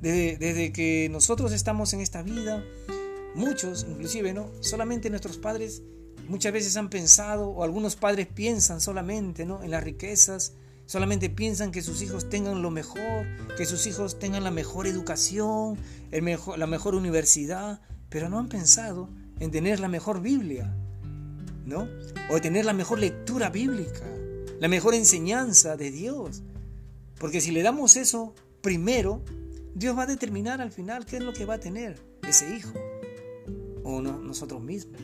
Desde, 0.01 0.37
desde, 0.37 0.71
que 0.71 1.09
nosotros 1.11 1.51
estamos 1.51 1.93
en 1.93 2.01
esta 2.01 2.21
vida, 2.21 2.63
muchos, 3.35 3.85
inclusive, 3.89 4.33
¿no? 4.33 4.51
Solamente 4.61 5.09
nuestros 5.09 5.37
padres 5.37 5.81
muchas 6.27 6.53
veces 6.53 6.75
han 6.77 6.89
pensado, 6.89 7.49
o 7.49 7.63
algunos 7.63 7.95
padres 7.95 8.27
piensan 8.27 8.81
solamente, 8.81 9.45
¿no? 9.45 9.63
En 9.63 9.71
las 9.71 9.83
riquezas, 9.83 10.53
solamente 10.85 11.29
piensan 11.29 11.71
que 11.71 11.81
sus 11.81 12.01
hijos 12.01 12.29
tengan 12.29 12.61
lo 12.61 12.71
mejor, 12.71 13.25
que 13.57 13.65
sus 13.65 13.87
hijos 13.87 14.19
tengan 14.19 14.43
la 14.43 14.51
mejor 14.51 14.87
educación, 14.87 15.77
la 16.11 16.67
mejor 16.67 16.95
universidad, 16.95 17.81
pero 18.09 18.29
no 18.29 18.39
han 18.39 18.49
pensado 18.49 19.09
en 19.39 19.51
tener 19.51 19.79
la 19.79 19.87
mejor 19.89 20.21
Biblia, 20.21 20.73
¿no? 21.65 21.87
O 22.29 22.39
tener 22.41 22.65
la 22.65 22.73
mejor 22.73 22.99
lectura 22.99 23.49
bíblica, 23.49 24.05
la 24.59 24.67
mejor 24.67 24.95
enseñanza 24.95 25.75
de 25.75 25.91
Dios. 25.91 26.41
Porque 27.19 27.41
si 27.41 27.51
le 27.51 27.63
damos 27.63 27.95
eso 27.97 28.33
primero, 28.61 29.23
Dios 29.75 29.97
va 29.97 30.03
a 30.03 30.07
determinar 30.07 30.61
al 30.61 30.71
final 30.71 31.05
qué 31.05 31.17
es 31.17 31.23
lo 31.23 31.33
que 31.33 31.45
va 31.45 31.55
a 31.55 31.59
tener 31.59 32.01
ese 32.27 32.55
hijo 32.55 32.73
o 33.83 34.01
nosotros 34.01 34.61
mismos. 34.61 35.01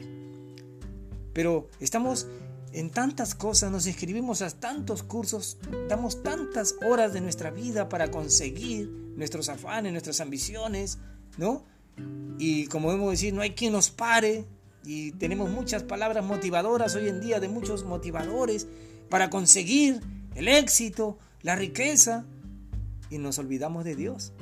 Pero 1.33 1.67
estamos 1.79 2.27
en 2.71 2.89
tantas 2.89 3.35
cosas, 3.35 3.71
nos 3.71 3.85
inscribimos 3.85 4.41
a 4.41 4.49
tantos 4.49 5.03
cursos, 5.03 5.57
damos 5.87 6.23
tantas 6.23 6.75
horas 6.85 7.13
de 7.13 7.21
nuestra 7.21 7.51
vida 7.51 7.87
para 7.87 8.09
conseguir 8.09 8.89
nuestros 9.15 9.49
afanes, 9.49 9.91
nuestras 9.91 10.21
ambiciones, 10.21 10.97
¿no? 11.37 11.65
Y 12.39 12.65
como 12.67 12.89
debemos 12.89 13.11
decir, 13.11 13.33
no 13.33 13.41
hay 13.41 13.51
quien 13.51 13.73
nos 13.73 13.91
pare. 13.91 14.45
Y 14.85 15.11
tenemos 15.13 15.49
muchas 15.49 15.83
palabras 15.83 16.25
motivadoras 16.25 16.95
hoy 16.95 17.07
en 17.07 17.21
día 17.21 17.39
de 17.39 17.47
muchos 17.47 17.85
motivadores 17.85 18.67
para 19.09 19.29
conseguir 19.29 20.01
el 20.35 20.47
éxito, 20.47 21.17
la 21.41 21.55
riqueza. 21.55 22.25
Y 23.09 23.19
nos 23.19 23.37
olvidamos 23.37 23.85
de 23.85 23.95
Dios. 23.95 24.33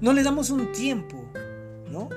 No 0.00 0.12
le 0.12 0.22
damos 0.22 0.50
un 0.50 0.70
tiempo, 0.72 1.24
¿no? 1.90 2.08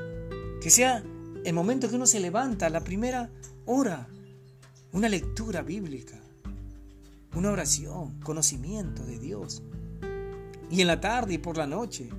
Que 0.62 0.70
sea 0.70 1.04
el 1.46 1.54
momento 1.54 1.90
que 1.90 1.96
uno 1.96 2.06
se 2.06 2.20
levanta, 2.20 2.70
la 2.70 2.84
primera 2.84 3.30
hora, 3.66 4.08
una 4.92 5.10
lectura 5.10 5.62
bíblica, 5.62 6.20
una 7.36 7.52
oración, 7.52 8.20
conocimiento 8.22 9.04
de 9.06 9.20
Dios. 9.20 9.64
Y 10.70 10.82
en 10.82 10.88
la 10.88 11.00
tarde 11.00 11.36
y 11.36 11.38
por 11.38 11.58
la 11.58 11.68
noche. 11.68 12.10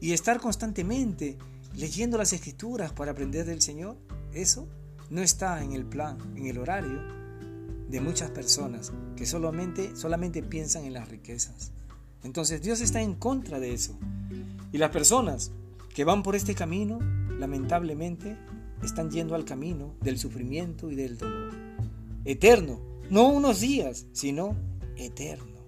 Y 0.00 0.12
estar 0.12 0.40
constantemente 0.40 1.36
leyendo 1.74 2.18
las 2.18 2.32
escrituras 2.32 2.92
para 2.92 3.12
aprender 3.12 3.44
del 3.44 3.60
Señor, 3.60 3.96
eso 4.32 4.66
no 5.10 5.20
está 5.20 5.62
en 5.62 5.72
el 5.72 5.84
plan, 5.84 6.18
en 6.36 6.46
el 6.46 6.58
horario 6.58 7.00
de 7.88 8.00
muchas 8.00 8.30
personas 8.30 8.92
que 9.16 9.26
solamente, 9.26 9.96
solamente 9.96 10.42
piensan 10.42 10.84
en 10.84 10.94
las 10.94 11.08
riquezas. 11.08 11.72
Entonces 12.22 12.62
Dios 12.62 12.80
está 12.80 13.02
en 13.02 13.14
contra 13.14 13.58
de 13.58 13.74
eso. 13.74 13.98
Y 14.72 14.78
las 14.78 14.90
personas 14.90 15.50
que 15.94 16.04
van 16.04 16.22
por 16.22 16.36
este 16.36 16.54
camino, 16.54 17.00
lamentablemente, 17.38 18.36
están 18.82 19.10
yendo 19.10 19.34
al 19.34 19.44
camino 19.44 19.94
del 20.00 20.18
sufrimiento 20.18 20.90
y 20.90 20.94
del 20.94 21.18
dolor. 21.18 21.52
Eterno, 22.24 22.80
no 23.10 23.28
unos 23.28 23.60
días, 23.60 24.06
sino 24.12 24.56
eterno. 24.96 25.60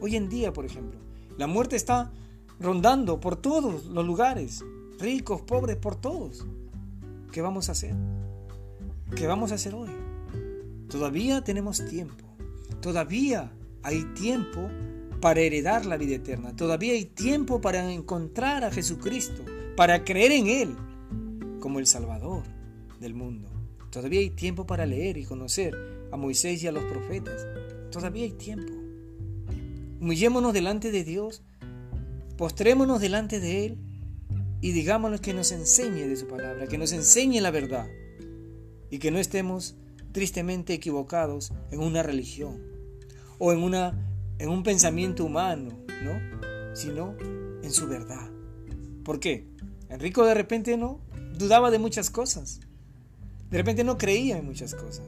Hoy 0.00 0.16
en 0.16 0.28
día, 0.28 0.52
por 0.52 0.64
ejemplo, 0.64 0.98
la 1.36 1.46
muerte 1.46 1.76
está 1.76 2.12
rondando 2.58 3.20
por 3.20 3.36
todos 3.36 3.86
los 3.86 4.06
lugares, 4.06 4.64
ricos, 4.98 5.42
pobres, 5.42 5.76
por 5.76 5.96
todos. 5.96 6.46
¿Qué 7.32 7.40
vamos 7.42 7.68
a 7.68 7.72
hacer? 7.72 7.94
¿Qué 9.16 9.26
vamos 9.26 9.52
a 9.52 9.56
hacer 9.56 9.74
hoy? 9.74 9.90
Todavía 10.88 11.42
tenemos 11.42 11.84
tiempo. 11.88 12.24
Todavía 12.80 13.52
hay 13.82 14.04
tiempo 14.14 14.68
para 15.20 15.40
heredar 15.40 15.86
la 15.86 15.96
vida 15.96 16.16
eterna. 16.16 16.56
Todavía 16.56 16.92
hay 16.92 17.04
tiempo 17.04 17.60
para 17.60 17.90
encontrar 17.92 18.64
a 18.64 18.70
Jesucristo, 18.70 19.44
para 19.76 20.04
creer 20.04 20.32
en 20.32 20.46
Él 20.46 20.76
como 21.60 21.78
el 21.78 21.86
Salvador 21.86 22.42
del 22.98 23.14
mundo. 23.14 23.48
Todavía 23.90 24.20
hay 24.20 24.30
tiempo 24.30 24.66
para 24.66 24.86
leer 24.86 25.16
y 25.16 25.24
conocer 25.24 25.76
a 26.10 26.16
Moisés 26.16 26.62
y 26.62 26.66
a 26.66 26.72
los 26.72 26.84
profetas. 26.84 27.46
Todavía 27.90 28.24
hay 28.24 28.32
tiempo. 28.32 28.72
Humillémonos 30.00 30.52
delante 30.52 30.90
de 30.90 31.04
Dios, 31.04 31.42
postrémonos 32.36 33.00
delante 33.00 33.40
de 33.40 33.66
Él 33.66 33.78
y 34.60 34.72
digámosle 34.72 35.18
que 35.18 35.34
nos 35.34 35.52
enseñe 35.52 36.06
de 36.06 36.16
su 36.16 36.26
palabra, 36.26 36.66
que 36.66 36.78
nos 36.78 36.92
enseñe 36.92 37.40
la 37.40 37.50
verdad 37.50 37.88
y 38.90 38.98
que 38.98 39.10
no 39.10 39.18
estemos 39.18 39.76
tristemente 40.12 40.74
equivocados 40.74 41.52
en 41.70 41.80
una 41.80 42.02
religión 42.02 42.60
o 43.38 43.52
en, 43.52 43.62
una, 43.62 43.94
en 44.38 44.48
un 44.48 44.62
pensamiento 44.62 45.24
humano, 45.24 45.70
¿no? 46.02 46.76
sino 46.76 47.16
en 47.62 47.70
su 47.72 47.86
verdad. 47.86 48.30
¿Por 49.04 49.20
qué? 49.20 49.46
Enrico 49.88 50.24
de 50.24 50.34
repente 50.34 50.76
no 50.76 51.00
dudaba 51.40 51.72
de 51.72 51.80
muchas 51.80 52.10
cosas. 52.10 52.60
De 53.50 53.58
repente 53.58 53.82
no 53.82 53.98
creía 53.98 54.38
en 54.38 54.46
muchas 54.46 54.74
cosas. 54.74 55.04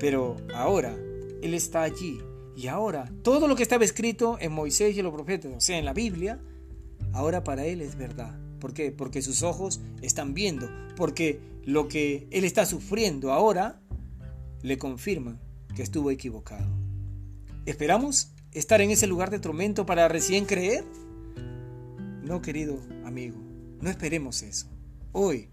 Pero 0.00 0.36
ahora 0.54 0.96
Él 1.42 1.54
está 1.54 1.82
allí. 1.82 2.18
Y 2.56 2.66
ahora 2.66 3.12
todo 3.22 3.46
lo 3.46 3.54
que 3.54 3.62
estaba 3.62 3.84
escrito 3.84 4.36
en 4.40 4.52
Moisés 4.52 4.96
y 4.96 4.98
en 4.98 5.04
los 5.04 5.14
profetas, 5.14 5.52
o 5.56 5.60
sea, 5.60 5.78
en 5.78 5.84
la 5.84 5.92
Biblia, 5.92 6.40
ahora 7.12 7.44
para 7.44 7.64
Él 7.64 7.80
es 7.80 7.96
verdad. 7.96 8.36
¿Por 8.58 8.72
qué? 8.72 8.90
Porque 8.90 9.22
sus 9.22 9.44
ojos 9.44 9.80
están 10.02 10.34
viendo. 10.34 10.68
Porque 10.96 11.40
lo 11.64 11.86
que 11.86 12.26
Él 12.32 12.44
está 12.44 12.66
sufriendo 12.66 13.32
ahora 13.32 13.80
le 14.62 14.78
confirma 14.78 15.38
que 15.76 15.82
estuvo 15.82 16.10
equivocado. 16.10 16.66
¿Esperamos 17.66 18.32
estar 18.52 18.80
en 18.80 18.90
ese 18.90 19.06
lugar 19.06 19.30
de 19.30 19.38
tormento 19.38 19.86
para 19.86 20.08
recién 20.08 20.46
creer? 20.46 20.84
No, 22.24 22.42
querido 22.42 22.80
amigo, 23.04 23.38
no 23.80 23.88
esperemos 23.88 24.42
eso. 24.42 24.66
Hoy 25.12 25.48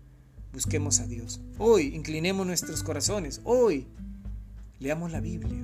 busquemos 0.53 0.99
a 0.99 1.07
Dios. 1.07 1.39
Hoy 1.57 1.95
inclinemos 1.95 2.45
nuestros 2.45 2.83
corazones. 2.83 3.41
Hoy 3.45 3.87
leamos 4.79 5.11
la 5.11 5.21
Biblia. 5.21 5.63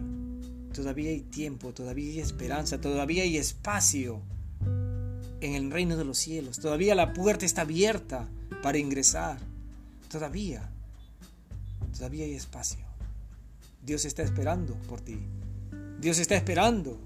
Todavía 0.74 1.10
hay 1.10 1.20
tiempo, 1.20 1.74
todavía 1.74 2.12
hay 2.12 2.20
esperanza, 2.20 2.80
todavía 2.80 3.24
hay 3.24 3.38
espacio 3.38 4.22
en 5.42 5.56
el 5.56 5.72
reino 5.72 5.98
de 5.98 6.06
los 6.06 6.18
cielos. 6.18 6.60
Todavía 6.60 6.96
la 6.96 7.14
puerta 7.14 7.46
está 7.46 7.64
abierta 7.64 8.30
para 8.64 8.78
ingresar. 8.78 9.40
Todavía, 10.10 10.70
todavía 11.94 12.26
hay 12.26 12.34
espacio. 12.34 12.86
Dios 13.86 14.06
está 14.06 14.24
esperando 14.24 14.76
por 14.88 15.02
ti. 15.02 15.20
Dios 16.00 16.20
está 16.20 16.36
esperando 16.36 16.98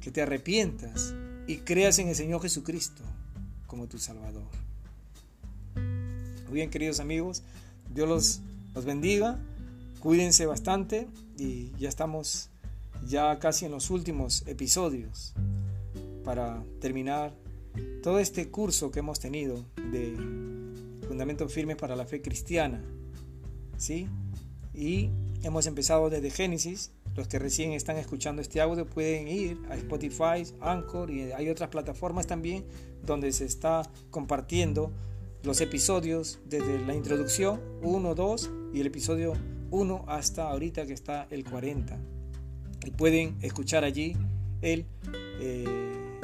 que 0.00 0.10
te 0.10 0.22
arrepientas 0.22 1.14
y 1.46 1.58
creas 1.58 1.98
en 1.98 2.08
el 2.08 2.14
Señor 2.14 2.40
Jesucristo 2.40 3.02
como 3.66 3.86
tu 3.86 3.98
Salvador. 3.98 4.63
Bien, 6.54 6.70
queridos 6.70 7.00
amigos, 7.00 7.42
Dios 7.92 8.08
los, 8.08 8.40
los 8.76 8.84
bendiga. 8.84 9.40
Cuídense 9.98 10.46
bastante 10.46 11.08
y 11.36 11.72
ya 11.80 11.88
estamos 11.88 12.48
ya 13.08 13.40
casi 13.40 13.64
en 13.64 13.72
los 13.72 13.90
últimos 13.90 14.46
episodios 14.46 15.34
para 16.24 16.62
terminar 16.80 17.34
todo 18.04 18.20
este 18.20 18.50
curso 18.52 18.92
que 18.92 19.00
hemos 19.00 19.18
tenido 19.18 19.64
de 19.90 20.14
fundamentos 21.08 21.52
firmes 21.52 21.76
para 21.76 21.96
la 21.96 22.06
fe 22.06 22.22
cristiana. 22.22 22.80
¿Sí? 23.76 24.06
Y 24.72 25.10
hemos 25.42 25.66
empezado 25.66 26.08
desde 26.08 26.30
Génesis. 26.30 26.92
Los 27.16 27.26
que 27.26 27.40
recién 27.40 27.72
están 27.72 27.96
escuchando 27.96 28.40
este 28.40 28.60
audio 28.60 28.86
pueden 28.86 29.26
ir 29.26 29.60
a 29.70 29.74
Spotify, 29.74 30.46
Anchor 30.60 31.10
y 31.10 31.32
hay 31.32 31.48
otras 31.48 31.68
plataformas 31.70 32.28
también 32.28 32.64
donde 33.04 33.32
se 33.32 33.44
está 33.44 33.82
compartiendo 34.10 34.92
los 35.44 35.60
episodios 35.60 36.38
desde 36.46 36.78
la 36.86 36.94
introducción 36.94 37.60
1, 37.82 38.14
2 38.14 38.50
y 38.72 38.80
el 38.80 38.86
episodio 38.86 39.34
1 39.70 40.04
hasta 40.08 40.48
ahorita 40.48 40.86
que 40.86 40.94
está 40.94 41.26
el 41.30 41.44
40. 41.44 41.98
Y 42.86 42.90
pueden 42.92 43.36
escuchar 43.42 43.84
allí 43.84 44.16
el 44.62 44.86
eh, 45.40 45.66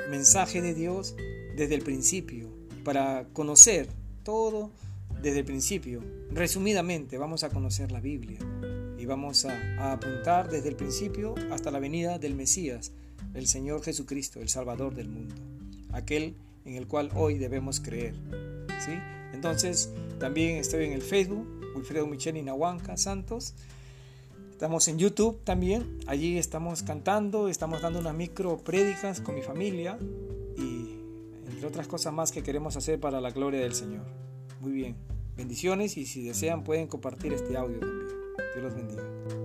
mensaje 0.09 0.63
de 0.63 0.73
Dios 0.73 1.15
desde 1.55 1.75
el 1.75 1.83
principio 1.83 2.49
para 2.83 3.27
conocer 3.35 3.89
todo 4.23 4.71
desde 5.23 5.41
el 5.41 5.45
principio. 5.45 6.03
Resumidamente 6.31 7.19
vamos 7.19 7.45
a 7.45 7.51
conocer 7.51 7.93
la 7.93 8.01
Biblia 8.01 8.39
y 8.99 9.05
vamos 9.05 9.45
a, 9.45 9.53
a 9.81 9.93
apuntar 9.93 10.49
desde 10.49 10.71
el 10.71 10.77
principio 10.77 11.35
hasta 11.51 11.71
la 11.71 11.79
venida 11.79 12.19
del 12.19 12.35
Mesías, 12.35 12.93
el 13.35 13.47
Señor 13.47 13.83
Jesucristo, 13.83 14.41
el 14.41 14.49
Salvador 14.49 14.95
del 14.95 15.11
mundo, 15.11 15.35
aquel 15.93 16.37
en 16.65 16.77
el 16.77 16.87
cual 16.87 17.11
hoy 17.15 17.37
debemos 17.37 17.81
creer. 17.81 18.15
Entonces, 19.33 19.91
también 20.19 20.57
estoy 20.57 20.85
en 20.85 20.93
el 20.93 21.03
Facebook, 21.03 21.47
Wilfredo 21.75 22.07
Micheli 22.07 22.43
Nahuanca 22.43 22.97
Santos. 22.97 23.55
Estamos 24.51 24.87
en 24.89 24.99
YouTube 24.99 25.43
también, 25.43 25.99
allí 26.07 26.37
estamos 26.37 26.83
cantando, 26.83 27.49
estamos 27.49 27.81
dando 27.81 27.99
unas 27.99 28.15
micro 28.15 28.59
prédicas 28.59 29.23
con 29.23 29.35
mi 29.35 29.41
familia 29.41 29.99
y 30.59 30.99
entre 31.47 31.67
otras 31.67 31.89
cosas 31.89 32.13
más 32.13 32.31
que 32.31 32.43
queremos 32.43 32.77
hacer 32.77 33.01
para 33.01 33.23
la 33.23 33.31
gloria 33.31 33.61
del 33.61 33.75
Señor. 33.75 34.05
Muy 34.61 34.73
bien, 34.73 34.97
bendiciones 35.35 35.97
y 35.97 36.05
si 36.05 36.23
desean 36.23 36.63
pueden 36.63 36.89
compartir 36.89 37.33
este 37.33 37.57
audio 37.57 37.81
también. 37.81 38.09
Dios 38.55 38.65
los 38.65 38.75
bendiga. 38.75 39.40